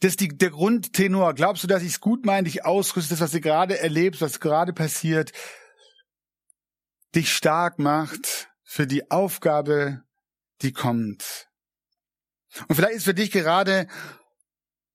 Das 0.00 0.12
ist 0.12 0.20
die, 0.20 0.28
der 0.28 0.50
Grundtenor. 0.50 1.34
Glaubst 1.34 1.62
du, 1.62 1.68
dass 1.68 1.82
ich 1.82 1.90
es 1.90 2.00
gut 2.00 2.24
meine, 2.24 2.44
dich 2.44 2.64
ausrüste, 2.64 3.10
das, 3.10 3.20
was 3.20 3.30
du 3.32 3.40
gerade 3.40 3.78
erlebst, 3.78 4.20
was 4.20 4.40
gerade 4.40 4.72
passiert, 4.72 5.32
dich 7.14 7.32
stark 7.32 7.78
macht 7.78 8.48
für 8.64 8.86
die 8.86 9.10
Aufgabe, 9.10 10.02
die 10.62 10.72
kommt? 10.72 11.48
Und 12.68 12.76
vielleicht 12.76 12.96
ist 12.96 13.04
für 13.04 13.14
dich 13.14 13.30
gerade 13.30 13.86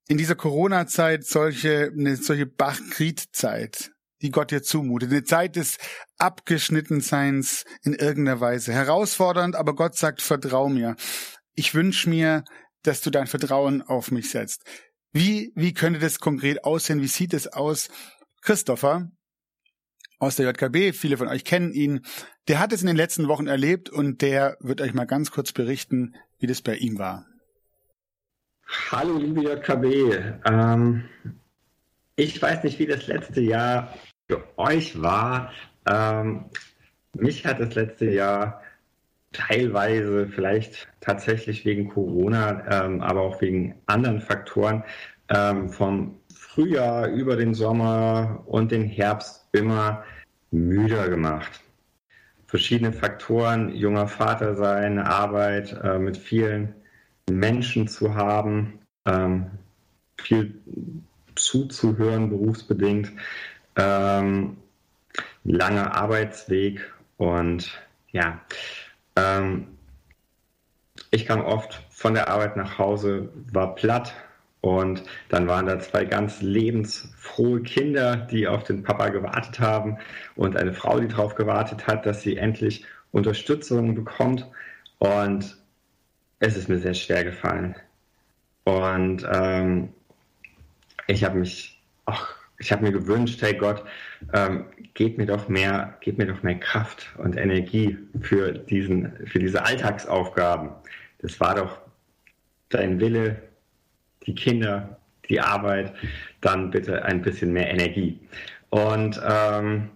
in 0.08 0.18
dieser 0.18 0.36
Corona-Zeit 0.36 1.26
solche, 1.26 1.92
eine 1.94 2.16
solche 2.16 2.46
Bachkriet-Zeit 2.46 3.92
die 4.22 4.32
Gott 4.32 4.52
dir 4.52 4.64
zumutet. 4.64 5.12
Eine 5.12 5.24
Zeit 5.24 5.56
des 5.56 5.78
Abgeschnittenseins 6.18 7.66
in 7.84 7.94
irgendeiner 7.94 8.40
Weise. 8.40 8.74
Herausfordernd, 8.74 9.56
aber 9.56 9.76
Gott 9.76 9.96
sagt, 9.96 10.22
vertrau 10.22 10.70
mir. 10.70 10.96
Ich 11.54 11.74
wünsche 11.74 12.10
mir, 12.10 12.44
dass 12.84 13.02
du 13.02 13.10
dein 13.10 13.28
Vertrauen 13.28 13.82
auf 13.82 14.12
mich 14.12 14.30
setzt. 14.30 14.64
Wie, 15.12 15.52
wie 15.56 15.74
könnte 15.74 16.00
das 16.00 16.20
konkret 16.20 16.64
aussehen? 16.64 17.02
Wie 17.02 17.08
sieht 17.08 17.34
es 17.34 17.48
aus? 17.48 17.90
Christopher 18.42 19.12
aus 20.20 20.36
der 20.36 20.48
JKB, 20.48 20.96
viele 20.96 21.18
von 21.18 21.28
euch 21.28 21.44
kennen 21.44 21.74
ihn, 21.74 22.02
der 22.48 22.60
hat 22.60 22.74
es 22.74 22.82
in 22.82 22.88
den 22.88 22.96
letzten 22.96 23.28
Wochen 23.28 23.48
erlebt 23.48 23.90
und 23.90 24.22
der 24.22 24.58
wird 24.60 24.82
euch 24.82 24.94
mal 24.94 25.06
ganz 25.06 25.32
kurz 25.32 25.52
berichten, 25.52 26.16
wie 26.40 26.48
das 26.48 26.62
bei 26.62 26.76
ihm 26.76 26.98
war. 26.98 27.26
Hallo 28.92 29.18
liebe 29.18 29.42
JKB, 29.42 30.44
ähm, 30.46 31.06
ich 32.16 32.42
weiß 32.42 32.64
nicht, 32.64 32.80
wie 32.80 32.88
das 32.88 33.08
letzte 33.08 33.42
Jahr 33.42 33.94
für 34.28 34.44
euch 34.58 35.02
war. 35.02 35.52
Ähm, 35.90 36.46
mich 37.14 37.46
hat 37.46 37.60
das 37.60 37.76
letzte 37.76 38.10
Jahr 38.10 38.62
teilweise 39.32 40.28
vielleicht 40.28 40.88
tatsächlich 41.00 41.66
wegen 41.66 41.90
Corona, 41.90 42.86
ähm, 42.86 43.02
aber 43.02 43.22
auch 43.22 43.42
wegen 43.42 43.76
anderen 43.86 44.22
Faktoren 44.22 44.84
ähm, 45.30 45.70
vom 45.70 46.20
Frühjahr 46.34 47.08
über 47.08 47.36
den 47.36 47.54
Sommer 47.54 48.44
und 48.46 48.72
den 48.72 48.84
Herbst 48.84 49.48
immer 49.52 50.04
müder 50.52 51.10
gemacht. 51.10 51.62
Verschiedene 52.48 52.94
Faktoren, 52.94 53.76
junger 53.76 54.08
Vater 54.08 54.56
sein, 54.56 55.00
Arbeit 55.00 55.78
äh, 55.84 56.00
mit 56.00 56.18
vielen 56.18 56.74
Menschen 57.30 57.88
zu 57.88 58.16
haben, 58.16 58.80
ähm, 59.06 59.52
viel 60.18 60.62
zuzuhören, 61.36 62.30
berufsbedingt. 62.30 63.12
Ähm, 63.78 64.58
langer 65.44 65.96
Arbeitsweg 65.96 66.94
und 67.18 67.72
ja, 68.12 68.42
ähm, 69.16 69.68
ich 71.12 71.26
kam 71.26 71.42
oft 71.42 71.82
von 71.90 72.14
der 72.14 72.30
Arbeit 72.30 72.58
nach 72.58 72.78
Hause, 72.78 73.30
war 73.52 73.76
platt 73.76 74.14
und 74.62 75.04
dann 75.30 75.48
waren 75.48 75.66
da 75.66 75.80
zwei 75.80 76.06
ganz 76.06 76.42
lebensfrohe 76.42 77.62
Kinder, 77.62 78.18
die 78.18 78.48
auf 78.48 78.64
den 78.64 78.84
Papa 78.84 79.10
gewartet 79.10 79.60
haben 79.60 79.98
und 80.36 80.58
eine 80.58 80.74
Frau, 80.74 81.00
die 81.00 81.08
darauf 81.08 81.36
gewartet 81.36 81.88
hat, 81.88 82.06
dass 82.06 82.22
sie 82.22 82.38
endlich 82.38 82.86
Unterstützung 83.12 83.96
bekommt 83.96 84.46
und 85.00 85.58
es 86.40 86.58
ist 86.58 86.70
mir 86.70 86.80
sehr 86.80 86.94
schwer 86.94 87.24
gefallen. 87.24 87.76
Und 88.64 89.26
ähm, 89.32 89.90
ich 91.08 91.24
habe 91.24 91.40
mich, 91.40 91.82
ach, 92.06 92.37
ich 92.60 92.72
habe 92.72 92.84
mir 92.84 92.92
gewünscht, 92.92 93.42
hey 93.42 93.54
Gott, 93.54 93.84
ähm, 94.34 94.66
gib 94.94 95.18
mir 95.18 95.26
doch 95.26 95.48
mehr, 95.48 95.98
gib 96.02 96.18
mir 96.18 96.26
doch 96.26 96.42
mehr 96.44 96.60
Kraft 96.60 97.14
und 97.18 97.38
Energie 97.38 97.98
für 98.22 98.52
diesen, 98.52 99.14
für 99.28 99.40
diese 99.40 99.64
Alltagsaufgaben. 99.64 100.72
Das 101.20 101.40
war 101.40 101.56
doch 101.56 101.80
dein 102.70 103.00
Wille, 103.00 103.42
die 104.26 104.36
Kinder, 104.36 104.98
die 105.30 105.40
Arbeit, 105.40 105.94
dann 106.42 106.72
bitte 106.72 107.04
ein 107.06 107.22
bisschen 107.22 107.54
mehr 107.54 107.70
Energie. 107.70 108.20
Und 108.70 109.22
ähm, 109.24 109.90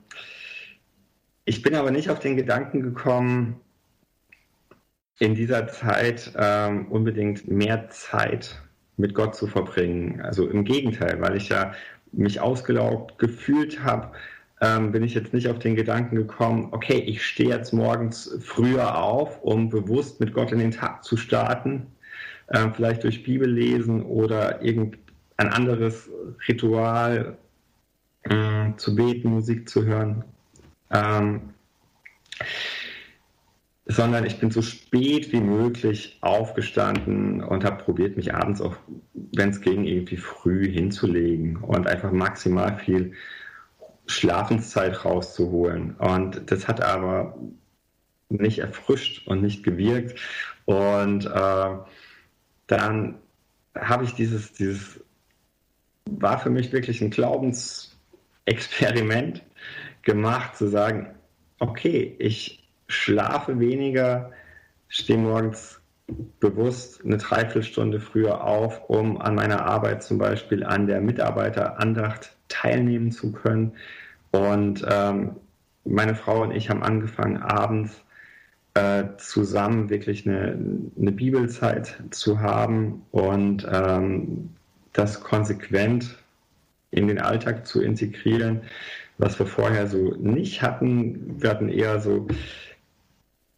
ich 1.46 1.62
bin 1.62 1.76
aber 1.76 1.92
nicht 1.92 2.10
auf 2.10 2.20
den 2.20 2.38
Gedanken 2.38 2.82
gekommen, 2.82 3.60
in 5.20 5.36
dieser 5.36 5.68
Zeit 5.68 6.32
ähm, 6.36 6.88
unbedingt 6.88 7.48
mehr 7.48 7.90
Zeit 7.90 8.60
mit 8.98 9.14
Gott 9.14 9.36
zu 9.36 9.48
verbringen. 9.48 10.22
Also 10.22 10.48
im 10.48 10.64
Gegenteil, 10.64 11.20
weil 11.22 11.36
ich 11.36 11.50
ja 11.50 11.74
mich 12.12 12.40
ausgelaugt 12.40 13.18
gefühlt 13.20 13.84
habe, 13.84 14.12
ähm, 14.62 14.92
bin 14.92 15.04
ich 15.04 15.16
jetzt 15.16 15.34
nicht 15.34 15.48
auf 15.48 15.60
den 15.60 15.76
Gedanken 15.76 16.16
gekommen, 16.16 16.68
okay, 16.72 17.00
ich 17.00 17.26
stehe 17.26 17.50
jetzt 17.50 17.74
morgens 17.74 18.38
früher 18.42 18.96
auf, 18.96 19.42
um 19.42 19.70
bewusst 19.70 20.20
mit 20.20 20.34
Gott 20.34 20.52
in 20.52 20.60
den 20.60 20.72
Tag 20.72 21.04
zu 21.04 21.18
starten, 21.18 21.88
ähm, 22.54 22.74
vielleicht 22.74 23.04
durch 23.04 23.24
Bibel 23.24 23.50
lesen 23.50 24.04
oder 24.04 24.62
irgendein 24.62 25.00
anderes 25.38 26.10
Ritual 26.48 27.38
äh, 28.24 28.76
zu 28.78 28.96
beten, 28.96 29.30
Musik 29.30 29.68
zu 29.68 29.84
hören. 29.84 30.24
Ähm, 30.92 31.42
sondern 33.86 34.26
ich 34.26 34.40
bin 34.40 34.52
so 34.52 34.62
spät 34.62 35.32
wie 35.32 35.42
möglich 35.42 36.18
aufgestanden 36.22 37.44
und 37.44 37.66
habe 37.66 37.84
probiert, 37.84 38.16
mich 38.16 38.34
abends 38.34 38.62
auch, 38.62 38.78
wenn 39.14 39.50
es 39.50 39.62
ging, 39.62 39.86
irgendwie 39.86 40.18
früh 40.18 40.72
hinzulegen 40.72 41.58
und 41.58 41.88
einfach 41.88 42.12
maximal 42.12 42.78
viel 42.78 43.14
Schlafenszeit 44.06 45.04
rauszuholen. 45.04 45.96
Und 45.96 46.52
das 46.52 46.68
hat 46.68 46.82
aber 46.82 47.38
nicht 48.30 48.60
erfrischt 48.60 49.28
und 49.28 49.42
nicht 49.42 49.64
gewirkt. 49.64 50.20
Und 50.66 51.26
äh, 51.26 51.70
dann 52.68 53.16
habe 53.76 54.04
ich 54.04 54.14
dieses, 54.14 54.54
dieses, 54.54 55.04
war 56.06 56.40
für 56.40 56.50
mich 56.50 56.72
wirklich 56.72 57.02
ein 57.02 57.10
Glaubensexperiment 57.10 59.44
gemacht, 60.04 60.56
zu 60.56 60.68
sagen, 60.68 61.16
okay, 61.60 62.16
ich 62.20 62.61
schlafe 62.92 63.60
weniger, 63.60 64.32
stehe 64.88 65.20
morgens 65.20 65.82
bewusst 66.40 67.04
eine 67.06 67.18
Dreiviertelstunde 67.18 68.00
früher 68.00 68.44
auf, 68.44 68.90
um 68.90 69.22
an 69.22 69.36
meiner 69.36 69.66
Arbeit 69.66 70.04
zum 70.04 70.18
Beispiel 70.18 70.64
an 70.64 70.88
der 70.88 71.02
Mitarbeiterandacht 71.02 72.36
teilnehmen 72.50 73.12
zu 73.12 73.32
können. 73.32 73.74
Und 74.32 74.86
ähm, 74.90 75.38
meine 75.86 76.16
Frau 76.16 76.42
und 76.42 76.52
ich 76.52 76.70
haben 76.70 76.84
angefangen, 76.84 77.38
abends 77.38 78.04
äh, 78.74 79.04
zusammen 79.18 79.90
wirklich 79.90 80.28
eine, 80.28 80.58
eine, 80.98 81.12
Bibelzeit 81.12 82.02
zu 82.12 82.40
haben 82.40 83.04
und 83.12 83.68
ähm, 83.70 84.50
das 84.94 85.22
konsequent 85.22 86.18
in 86.92 87.08
den 87.08 87.20
Alltag 87.20 87.66
zu 87.66 87.82
integrieren, 87.82 88.62
was 89.18 89.38
wir 89.40 89.46
vorher 89.46 89.88
so 89.88 90.16
nicht 90.16 90.62
hatten. 90.62 91.42
Wir 91.42 91.50
hatten 91.50 91.70
eher 91.70 92.00
so 92.00 92.28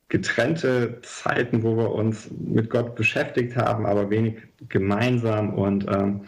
getrennte 0.10 1.02
Zeiten, 1.02 1.64
wo 1.64 1.76
wir 1.78 1.92
uns 1.92 2.30
mit 2.32 2.70
Gott 2.70 2.96
beschäftigt 2.96 3.56
haben, 3.56 3.86
aber 3.86 4.10
wenig 4.10 4.38
gemeinsam. 4.70 5.54
Und 5.54 5.88
ähm, 5.90 6.26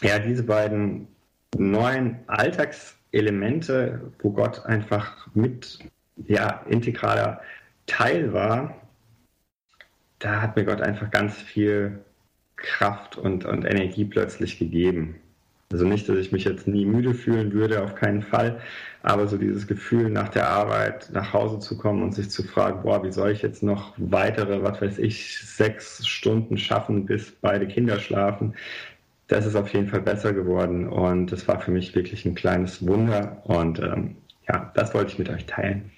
ja, 0.00 0.18
diese 0.18 0.44
beiden 0.44 1.08
neuen 1.56 2.20
Alltagselemente, 2.26 4.12
wo 4.20 4.30
Gott 4.30 4.64
einfach 4.64 5.26
mit 5.34 5.78
ja, 6.26 6.64
integraler 6.68 7.40
Teil 7.86 8.32
war, 8.32 8.80
da 10.18 10.40
hat 10.40 10.56
mir 10.56 10.64
Gott 10.64 10.80
einfach 10.80 11.10
ganz 11.10 11.34
viel 11.36 12.04
Kraft 12.56 13.16
und, 13.18 13.44
und 13.44 13.64
Energie 13.64 14.04
plötzlich 14.04 14.58
gegeben. 14.58 15.16
Also 15.72 15.86
nicht, 15.86 16.08
dass 16.08 16.18
ich 16.18 16.32
mich 16.32 16.44
jetzt 16.44 16.68
nie 16.68 16.84
müde 16.84 17.14
fühlen 17.14 17.52
würde, 17.52 17.82
auf 17.82 17.94
keinen 17.94 18.22
Fall, 18.22 18.60
aber 19.02 19.26
so 19.26 19.36
dieses 19.36 19.66
Gefühl, 19.66 20.10
nach 20.10 20.28
der 20.28 20.48
Arbeit 20.48 21.10
nach 21.12 21.32
Hause 21.32 21.58
zu 21.58 21.76
kommen 21.76 22.02
und 22.02 22.14
sich 22.14 22.30
zu 22.30 22.42
fragen, 22.42 22.82
boah, 22.82 23.02
wie 23.04 23.12
soll 23.12 23.30
ich 23.30 23.42
jetzt 23.42 23.62
noch 23.62 23.94
weitere, 23.96 24.62
was 24.62 24.80
weiß 24.80 24.98
ich, 24.98 25.38
sechs 25.38 26.06
Stunden 26.06 26.56
schaffen, 26.56 27.06
bis 27.06 27.30
beide 27.30 27.66
Kinder 27.66 27.98
schlafen, 27.98 28.54
das 29.28 29.46
ist 29.46 29.56
auf 29.56 29.72
jeden 29.72 29.88
Fall 29.88 30.02
besser 30.02 30.32
geworden 30.32 30.88
und 30.88 31.32
das 31.32 31.48
war 31.48 31.60
für 31.60 31.70
mich 31.70 31.94
wirklich 31.94 32.24
ein 32.26 32.34
kleines 32.34 32.86
Wunder 32.86 33.42
und 33.44 33.78
ähm, 33.78 34.16
ja, 34.48 34.70
das 34.74 34.92
wollte 34.94 35.12
ich 35.12 35.18
mit 35.18 35.30
euch 35.30 35.46
teilen. 35.46 35.90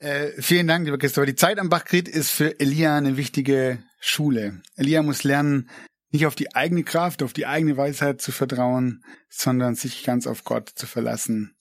Äh, 0.00 0.30
vielen 0.38 0.68
Dank, 0.68 0.84
lieber 0.84 0.98
Christopher. 0.98 1.26
Die 1.26 1.34
Zeit 1.34 1.58
am 1.58 1.70
Bachgrit 1.70 2.08
ist 2.08 2.30
für 2.30 2.60
Elia 2.60 2.96
eine 2.96 3.16
wichtige 3.16 3.78
Schule. 3.98 4.60
Elia 4.76 5.02
muss 5.02 5.24
lernen, 5.24 5.68
nicht 6.10 6.26
auf 6.26 6.34
die 6.34 6.54
eigene 6.54 6.84
Kraft, 6.84 7.22
auf 7.22 7.32
die 7.32 7.46
eigene 7.46 7.76
Weisheit 7.76 8.20
zu 8.20 8.32
vertrauen, 8.32 9.04
sondern 9.28 9.74
sich 9.74 10.04
ganz 10.04 10.26
auf 10.26 10.44
Gott 10.44 10.70
zu 10.70 10.86
verlassen. 10.86 11.56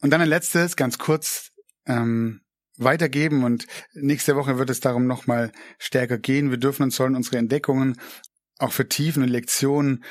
Und 0.00 0.10
dann 0.10 0.20
ein 0.20 0.28
letztes, 0.28 0.76
ganz 0.76 0.98
kurz, 0.98 1.52
ähm, 1.86 2.40
weitergeben 2.76 3.44
und 3.44 3.66
nächste 3.92 4.36
Woche 4.36 4.58
wird 4.58 4.70
es 4.70 4.80
darum 4.80 5.06
nochmal 5.06 5.52
stärker 5.78 6.18
gehen. 6.18 6.50
Wir 6.50 6.58
dürfen 6.58 6.82
und 6.82 6.92
sollen 6.92 7.14
unsere 7.14 7.38
Entdeckungen 7.38 7.96
auch 8.58 8.72
vertiefen 8.72 9.22
und 9.22 9.28
Lektionen 9.28 10.04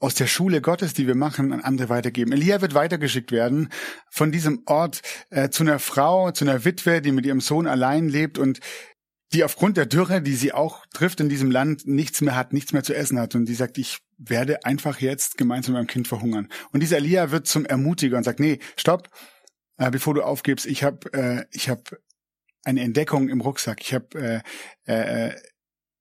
aus 0.00 0.14
der 0.14 0.26
Schule 0.26 0.60
Gottes, 0.60 0.92
die 0.92 1.06
wir 1.06 1.14
machen, 1.14 1.52
an 1.52 1.60
andere 1.60 1.88
weitergeben. 1.88 2.32
Elia 2.32 2.60
wird 2.60 2.74
weitergeschickt 2.74 3.32
werden 3.32 3.70
von 4.10 4.32
diesem 4.32 4.62
Ort 4.66 5.02
äh, 5.30 5.50
zu 5.50 5.62
einer 5.62 5.78
Frau, 5.78 6.30
zu 6.30 6.44
einer 6.44 6.64
Witwe, 6.64 7.00
die 7.00 7.12
mit 7.12 7.24
ihrem 7.26 7.40
Sohn 7.40 7.66
allein 7.66 8.08
lebt 8.08 8.38
und 8.38 8.60
die 9.34 9.44
aufgrund 9.44 9.76
der 9.76 9.86
Dürre, 9.86 10.22
die 10.22 10.34
sie 10.34 10.52
auch 10.52 10.86
trifft 10.92 11.20
in 11.20 11.28
diesem 11.28 11.50
Land, 11.50 11.86
nichts 11.86 12.20
mehr 12.20 12.36
hat, 12.36 12.52
nichts 12.52 12.72
mehr 12.72 12.84
zu 12.84 12.94
essen 12.94 13.18
hat. 13.18 13.34
Und 13.34 13.46
die 13.46 13.54
sagt, 13.54 13.78
ich 13.78 13.98
werde 14.16 14.64
einfach 14.64 15.00
jetzt 15.00 15.36
gemeinsam 15.36 15.74
mit 15.74 15.80
meinem 15.80 15.88
Kind 15.88 16.08
verhungern. 16.08 16.48
Und 16.70 16.80
dieser 16.80 16.98
Elia 16.98 17.32
wird 17.32 17.46
zum 17.46 17.66
Ermutiger 17.66 18.16
und 18.16 18.22
sagt, 18.24 18.40
nee, 18.40 18.60
stopp, 18.76 19.10
äh, 19.76 19.90
bevor 19.90 20.14
du 20.14 20.22
aufgibst, 20.22 20.66
ich 20.66 20.84
habe 20.84 21.12
äh, 21.12 21.44
ich 21.50 21.68
hab 21.68 21.96
eine 22.64 22.80
Entdeckung 22.82 23.28
im 23.28 23.40
Rucksack, 23.40 23.80
ich 23.80 23.92
habe 23.92 24.42
äh, 24.86 25.30
äh, 25.30 25.34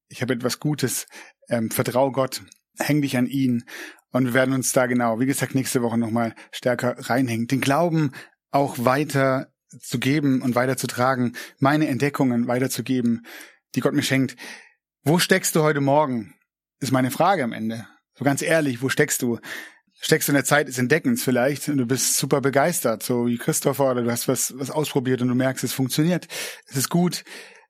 ich 0.10 0.22
habe 0.22 0.34
etwas 0.34 0.60
Gutes, 0.60 1.08
ähm, 1.50 1.72
vertrau 1.72 2.12
Gott, 2.12 2.44
häng 2.78 3.02
dich 3.02 3.18
an 3.18 3.26
ihn. 3.26 3.64
Und 4.12 4.26
wir 4.26 4.34
werden 4.36 4.54
uns 4.54 4.72
da 4.74 4.86
genau, 4.86 5.20
wie 5.20 5.26
gesagt, 5.26 5.56
nächste 5.56 5.82
Woche 5.82 5.98
nochmal 5.98 6.36
stärker 6.52 6.96
reinhängen. 7.10 7.48
Den 7.48 7.62
Glauben 7.62 8.12
auch 8.52 8.76
weiter 8.78 9.53
zu 9.80 10.00
geben 10.00 10.42
und 10.42 10.56
weiterzutragen, 10.56 11.36
meine 11.60 11.88
Entdeckungen 11.88 12.48
weiterzugeben, 12.48 13.26
die 13.76 13.80
Gott 13.82 13.94
mir 13.94 14.04
schenkt. 14.04 14.36
Wo 15.04 15.20
steckst 15.20 15.56
du 15.56 15.64
heute 15.64 15.82
Morgen? 15.82 16.36
Ist 16.80 16.92
meine 16.92 17.12
Frage 17.12 17.44
am 17.44 17.54
Ende. 17.54 17.88
So 18.18 18.26
ganz 18.26 18.42
ehrlich, 18.42 18.82
wo 18.82 18.90
steckst 18.90 19.22
du? 19.22 19.40
Steckst 20.00 20.28
du 20.28 20.32
in 20.32 20.36
der 20.36 20.46
Zeit 20.46 20.68
des 20.68 20.78
Entdeckens 20.78 21.24
vielleicht 21.24 21.70
und 21.70 21.78
du 21.78 21.86
bist 21.86 22.18
super 22.18 22.42
begeistert, 22.42 23.04
so 23.04 23.28
wie 23.28 23.38
Christopher, 23.38 23.92
oder 23.92 24.04
du 24.04 24.12
hast 24.12 24.28
was, 24.28 24.54
was 24.58 24.70
ausprobiert 24.70 25.22
und 25.22 25.30
du 25.30 25.36
merkst, 25.36 25.64
es 25.64 25.72
funktioniert, 25.72 26.28
es 26.68 26.76
ist 26.76 26.90
gut, 26.90 27.24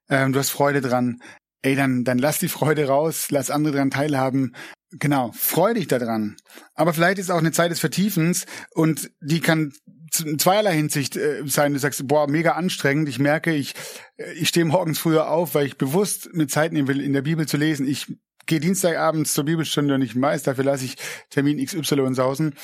ähm, 0.09 0.33
du 0.33 0.39
hast 0.39 0.49
Freude 0.49 0.81
dran. 0.81 1.21
Ey, 1.61 1.75
dann, 1.75 2.03
dann 2.03 2.17
lass 2.17 2.39
die 2.39 2.49
Freude 2.49 2.87
raus, 2.87 3.27
lass 3.29 3.51
andere 3.51 3.75
dran 3.75 3.91
teilhaben. 3.91 4.53
Genau, 4.91 5.31
freu 5.33 5.73
dich 5.73 5.87
daran. 5.87 6.35
Aber 6.75 6.93
vielleicht 6.93 7.19
ist 7.19 7.31
auch 7.31 7.37
eine 7.37 7.51
Zeit 7.51 7.71
des 7.71 7.79
Vertiefens 7.79 8.45
und 8.71 9.11
die 9.21 9.39
kann 9.39 9.73
in 10.19 10.39
zweierlei 10.39 10.75
Hinsicht 10.75 11.15
äh, 11.15 11.43
sein. 11.45 11.73
Du 11.73 11.79
sagst, 11.79 12.07
boah, 12.07 12.29
mega 12.29 12.51
anstrengend. 12.51 13.09
Ich 13.09 13.19
merke, 13.19 13.53
ich, 13.53 13.73
äh, 14.17 14.33
ich 14.33 14.49
stehe 14.49 14.65
morgens 14.65 14.99
früher 14.99 15.29
auf, 15.29 15.55
weil 15.55 15.65
ich 15.65 15.77
bewusst 15.77 16.33
mir 16.33 16.47
Zeit 16.47 16.73
nehmen 16.73 16.87
will, 16.87 17.01
in 17.01 17.13
der 17.13 17.21
Bibel 17.21 17.47
zu 17.47 17.57
lesen. 17.57 17.87
Ich 17.87 18.15
gehe 18.45 18.59
Dienstagabends 18.59 19.33
zur 19.33 19.45
Bibelstunde 19.45 19.95
und 19.95 20.01
ich 20.01 20.19
weiß, 20.19 20.43
dafür 20.43 20.63
lasse 20.63 20.85
ich 20.85 20.97
Termin 21.29 21.63
XY 21.63 22.13
sausen. 22.13 22.55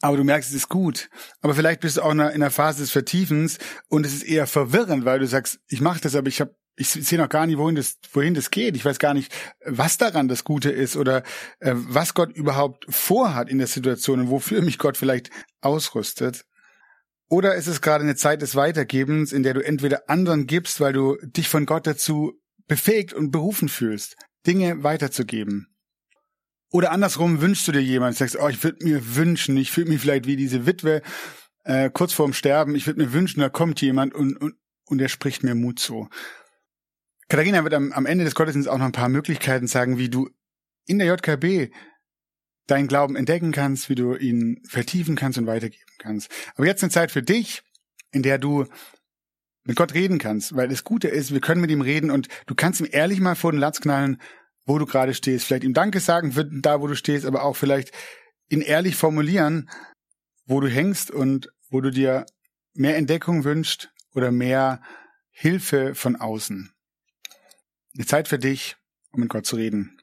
Aber 0.00 0.16
du 0.16 0.24
merkst, 0.24 0.50
es 0.50 0.56
ist 0.56 0.68
gut. 0.68 1.10
Aber 1.40 1.54
vielleicht 1.54 1.80
bist 1.80 1.96
du 1.96 2.02
auch 2.02 2.10
in 2.10 2.20
einer 2.20 2.50
Phase 2.50 2.80
des 2.80 2.90
Vertiefens 2.90 3.58
und 3.88 4.04
es 4.04 4.12
ist 4.12 4.24
eher 4.24 4.46
verwirrend, 4.46 5.04
weil 5.04 5.20
du 5.20 5.26
sagst, 5.26 5.60
ich 5.68 5.80
mache 5.80 6.00
das, 6.00 6.16
aber 6.16 6.28
ich 6.28 6.40
habe 6.40 6.54
ich 6.74 6.88
sehe 6.88 7.18
noch 7.18 7.28
gar 7.28 7.46
nicht, 7.46 7.58
wohin 7.58 7.74
das, 7.74 7.98
wohin 8.12 8.34
das 8.34 8.50
geht. 8.50 8.76
Ich 8.76 8.84
weiß 8.84 8.98
gar 8.98 9.12
nicht, 9.12 9.32
was 9.64 9.98
daran 9.98 10.28
das 10.28 10.42
Gute 10.42 10.70
ist 10.70 10.96
oder 10.96 11.22
äh, 11.60 11.74
was 11.74 12.14
Gott 12.14 12.32
überhaupt 12.32 12.86
vorhat 12.88 13.50
in 13.50 13.58
der 13.58 13.66
Situation 13.66 14.20
und 14.20 14.30
wofür 14.30 14.62
mich 14.62 14.78
Gott 14.78 14.96
vielleicht 14.96 15.30
ausrüstet. 15.60 16.46
Oder 17.32 17.54
ist 17.54 17.66
es 17.66 17.80
gerade 17.80 18.04
eine 18.04 18.14
Zeit 18.14 18.42
des 18.42 18.56
Weitergebens, 18.56 19.32
in 19.32 19.42
der 19.42 19.54
du 19.54 19.64
entweder 19.64 20.10
anderen 20.10 20.46
gibst, 20.46 20.80
weil 20.80 20.92
du 20.92 21.16
dich 21.22 21.48
von 21.48 21.64
Gott 21.64 21.86
dazu 21.86 22.38
befähigt 22.68 23.14
und 23.14 23.30
berufen 23.30 23.70
fühlst, 23.70 24.16
Dinge 24.46 24.82
weiterzugeben? 24.82 25.74
Oder 26.70 26.92
andersrum 26.92 27.40
wünschst 27.40 27.66
du 27.66 27.72
dir 27.72 27.80
jemand, 27.80 28.18
sagst, 28.18 28.36
oh, 28.38 28.48
ich 28.48 28.62
würde 28.62 28.84
mir 28.84 29.16
wünschen, 29.16 29.56
ich 29.56 29.70
fühle 29.70 29.88
mich 29.88 30.02
vielleicht 30.02 30.26
wie 30.26 30.36
diese 30.36 30.66
Witwe 30.66 31.00
äh, 31.64 31.88
kurz 31.88 32.12
vorm 32.12 32.34
Sterben, 32.34 32.74
ich 32.74 32.86
würde 32.86 33.00
mir 33.00 33.14
wünschen, 33.14 33.40
da 33.40 33.48
kommt 33.48 33.80
jemand 33.80 34.12
und, 34.12 34.36
und, 34.36 34.54
und 34.84 35.00
er 35.00 35.08
spricht 35.08 35.42
mir 35.42 35.54
Mut 35.54 35.78
zu. 35.78 36.10
Katharina 37.28 37.64
wird 37.64 37.72
am, 37.72 37.92
am 37.92 38.04
Ende 38.04 38.24
des 38.24 38.34
Gottesdienstes 38.34 38.70
auch 38.70 38.76
noch 38.76 38.84
ein 38.84 38.92
paar 38.92 39.08
Möglichkeiten 39.08 39.68
sagen, 39.68 39.96
wie 39.96 40.10
du 40.10 40.28
in 40.84 40.98
der 40.98 41.06
JKB 41.06 41.72
deinen 42.66 42.88
Glauben 42.88 43.16
entdecken 43.16 43.52
kannst, 43.52 43.88
wie 43.88 43.94
du 43.94 44.14
ihn 44.14 44.62
vertiefen 44.68 45.16
kannst 45.16 45.38
und 45.38 45.46
weitergeben 45.46 45.90
kannst. 45.98 46.30
Aber 46.54 46.66
jetzt 46.66 46.82
eine 46.82 46.90
Zeit 46.90 47.10
für 47.10 47.22
dich, 47.22 47.62
in 48.12 48.22
der 48.22 48.38
du 48.38 48.66
mit 49.64 49.76
Gott 49.76 49.94
reden 49.94 50.18
kannst, 50.18 50.56
weil 50.56 50.68
das 50.68 50.84
Gute 50.84 51.08
ist, 51.08 51.32
wir 51.32 51.40
können 51.40 51.60
mit 51.60 51.70
ihm 51.70 51.80
reden 51.80 52.10
und 52.10 52.28
du 52.46 52.54
kannst 52.54 52.80
ihm 52.80 52.88
ehrlich 52.90 53.20
mal 53.20 53.36
vor 53.36 53.52
den 53.52 53.60
Latz 53.60 53.80
knallen, 53.80 54.20
wo 54.64 54.78
du 54.78 54.86
gerade 54.86 55.14
stehst. 55.14 55.46
Vielleicht 55.46 55.64
ihm 55.64 55.74
Danke 55.74 56.00
sagen 56.00 56.32
für 56.32 56.44
da, 56.44 56.80
wo 56.80 56.86
du 56.86 56.96
stehst, 56.96 57.26
aber 57.26 57.42
auch 57.42 57.56
vielleicht 57.56 57.92
ihn 58.48 58.60
ehrlich 58.60 58.96
formulieren, 58.96 59.70
wo 60.46 60.60
du 60.60 60.68
hängst 60.68 61.10
und 61.10 61.48
wo 61.70 61.80
du 61.80 61.90
dir 61.90 62.26
mehr 62.74 62.96
Entdeckung 62.96 63.44
wünscht 63.44 63.90
oder 64.14 64.30
mehr 64.30 64.82
Hilfe 65.30 65.94
von 65.94 66.16
außen. 66.16 66.72
Eine 67.94 68.06
Zeit 68.06 68.28
für 68.28 68.38
dich, 68.38 68.76
um 69.10 69.20
mit 69.20 69.28
Gott 69.28 69.46
zu 69.46 69.56
reden. 69.56 70.01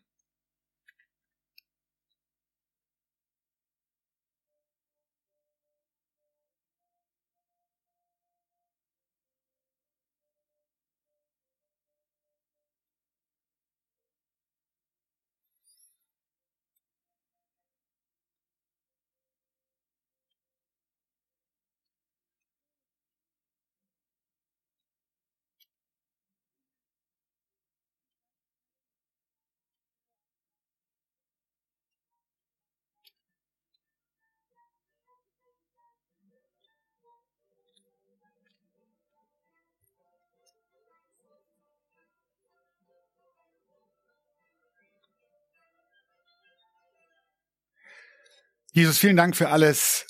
Jesus, 48.80 48.98
vielen 48.98 49.18
Dank 49.18 49.36
für 49.36 49.50
alles 49.50 50.08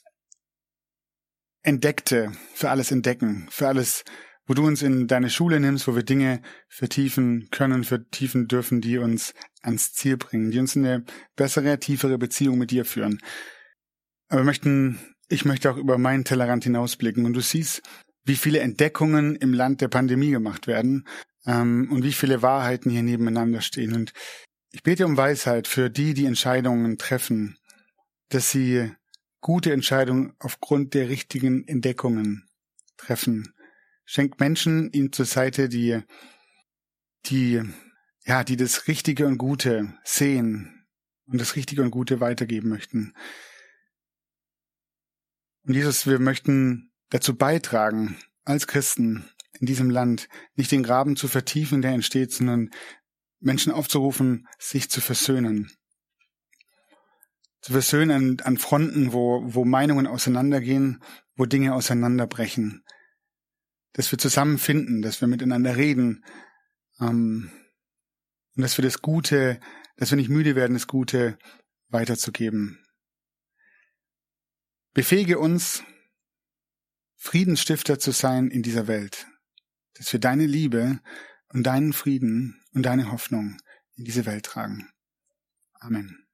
Entdeckte, 1.63 2.33
für 2.53 2.69
alles 2.69 2.91
Entdecken, 2.91 3.47
für 3.49 3.67
alles, 3.67 4.03
wo 4.45 4.53
du 4.53 4.63
uns 4.63 4.83
in 4.83 5.07
deine 5.07 5.31
Schule 5.31 5.59
nimmst, 5.59 5.87
wo 5.87 5.95
wir 5.95 6.03
Dinge 6.03 6.43
vertiefen 6.67 7.47
können, 7.49 7.83
vertiefen 7.83 8.47
dürfen, 8.47 8.79
die 8.79 8.99
uns 8.99 9.33
ans 9.63 9.93
Ziel 9.93 10.17
bringen, 10.17 10.51
die 10.51 10.59
uns 10.59 10.75
in 10.75 10.85
eine 10.85 11.03
bessere, 11.35 11.79
tiefere 11.79 12.19
Beziehung 12.19 12.59
mit 12.59 12.69
dir 12.69 12.85
führen. 12.85 13.19
Aber 14.27 14.41
wir 14.41 14.45
möchten, 14.45 14.99
ich 15.29 15.45
möchte 15.45 15.71
auch 15.71 15.77
über 15.77 15.97
meinen 15.97 16.23
Tellerrand 16.23 16.63
hinausblicken 16.63 17.25
und 17.25 17.33
du 17.33 17.41
siehst, 17.41 17.81
wie 18.23 18.35
viele 18.35 18.59
Entdeckungen 18.59 19.35
im 19.35 19.51
Land 19.51 19.81
der 19.81 19.87
Pandemie 19.87 20.29
gemacht 20.29 20.67
werden 20.67 21.07
ähm, 21.47 21.91
und 21.91 22.03
wie 22.03 22.13
viele 22.13 22.43
Wahrheiten 22.43 22.91
hier 22.91 23.01
nebeneinander 23.01 23.61
stehen. 23.61 23.95
Und 23.95 24.13
ich 24.69 24.83
bete 24.83 25.07
um 25.07 25.17
Weisheit 25.17 25.67
für 25.67 25.89
die, 25.89 26.13
die 26.13 26.27
Entscheidungen 26.27 26.99
treffen, 26.99 27.58
dass 28.29 28.51
sie 28.51 28.91
gute 29.41 29.73
Entscheidungen 29.73 30.33
aufgrund 30.39 30.93
der 30.93 31.09
richtigen 31.09 31.67
Entdeckungen 31.67 32.47
treffen. 32.97 33.53
Schenkt 34.05 34.39
Menschen 34.39 34.91
ihnen 34.91 35.11
zur 35.11 35.25
Seite, 35.25 35.69
die, 35.69 36.01
die, 37.25 37.61
ja, 38.25 38.43
die 38.43 38.57
das 38.57 38.87
Richtige 38.87 39.27
und 39.27 39.37
Gute 39.37 39.93
sehen 40.03 40.85
und 41.25 41.39
das 41.39 41.55
Richtige 41.55 41.81
und 41.81 41.91
Gute 41.91 42.19
weitergeben 42.19 42.69
möchten. 42.69 43.13
Und 45.63 45.75
Jesus, 45.75 46.07
wir 46.07 46.19
möchten 46.19 46.91
dazu 47.09 47.35
beitragen, 47.35 48.17
als 48.43 48.67
Christen 48.67 49.29
in 49.59 49.67
diesem 49.67 49.89
Land 49.89 50.29
nicht 50.55 50.71
den 50.71 50.83
Graben 50.83 51.15
zu 51.15 51.27
vertiefen, 51.27 51.81
der 51.81 51.91
entsteht, 51.91 52.31
sondern 52.31 52.71
Menschen 53.39 53.71
aufzurufen, 53.71 54.47
sich 54.57 54.89
zu 54.89 55.01
versöhnen 55.01 55.71
zu 57.61 57.73
versöhnen 57.73 58.11
an, 58.11 58.45
an 58.45 58.57
Fronten, 58.57 59.13
wo, 59.13 59.41
wo 59.43 59.65
Meinungen 59.65 60.07
auseinandergehen, 60.07 61.03
wo 61.35 61.45
Dinge 61.45 61.73
auseinanderbrechen. 61.73 62.83
Dass 63.93 64.11
wir 64.11 64.19
zusammenfinden, 64.19 65.01
dass 65.01 65.21
wir 65.21 65.27
miteinander 65.27 65.75
reden 65.75 66.23
ähm, 66.99 67.51
und 68.55 68.61
dass 68.61 68.77
wir 68.77 68.83
das 68.83 69.01
Gute, 69.01 69.59
dass 69.97 70.11
wir 70.11 70.17
nicht 70.17 70.29
müde 70.29 70.55
werden, 70.55 70.73
das 70.73 70.87
Gute 70.87 71.37
weiterzugeben. 71.89 72.83
Befähige 74.93 75.39
uns, 75.39 75.83
Friedensstifter 77.15 77.99
zu 77.99 78.11
sein 78.11 78.49
in 78.49 78.63
dieser 78.63 78.87
Welt, 78.87 79.27
dass 79.95 80.13
wir 80.13 80.19
deine 80.19 80.45
Liebe 80.45 80.99
und 81.49 81.63
deinen 81.63 81.93
Frieden 81.93 82.61
und 82.73 82.83
deine 82.83 83.11
Hoffnung 83.11 83.57
in 83.95 84.05
diese 84.05 84.25
Welt 84.25 84.45
tragen. 84.45 84.89
Amen. 85.73 86.28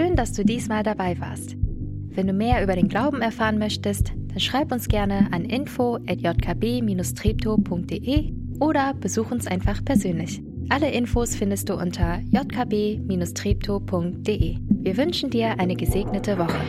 Schön, 0.00 0.16
dass 0.16 0.32
du 0.32 0.44
diesmal 0.46 0.82
dabei 0.82 1.20
warst. 1.20 1.56
Wenn 1.58 2.26
du 2.26 2.32
mehr 2.32 2.62
über 2.62 2.74
den 2.74 2.88
Glauben 2.88 3.20
erfahren 3.20 3.58
möchtest, 3.58 4.14
dann 4.28 4.40
schreib 4.40 4.72
uns 4.72 4.88
gerne 4.88 5.28
an 5.30 5.44
info@jkb-treptow.de 5.44 8.32
oder 8.60 8.94
besuch 8.94 9.30
uns 9.30 9.46
einfach 9.46 9.84
persönlich. 9.84 10.42
Alle 10.70 10.90
Infos 10.90 11.36
findest 11.36 11.68
du 11.68 11.74
unter 11.74 12.18
jkb-treptow.de. 12.30 14.56
Wir 14.70 14.96
wünschen 14.96 15.28
dir 15.28 15.60
eine 15.60 15.76
gesegnete 15.76 16.38
Woche. 16.38 16.60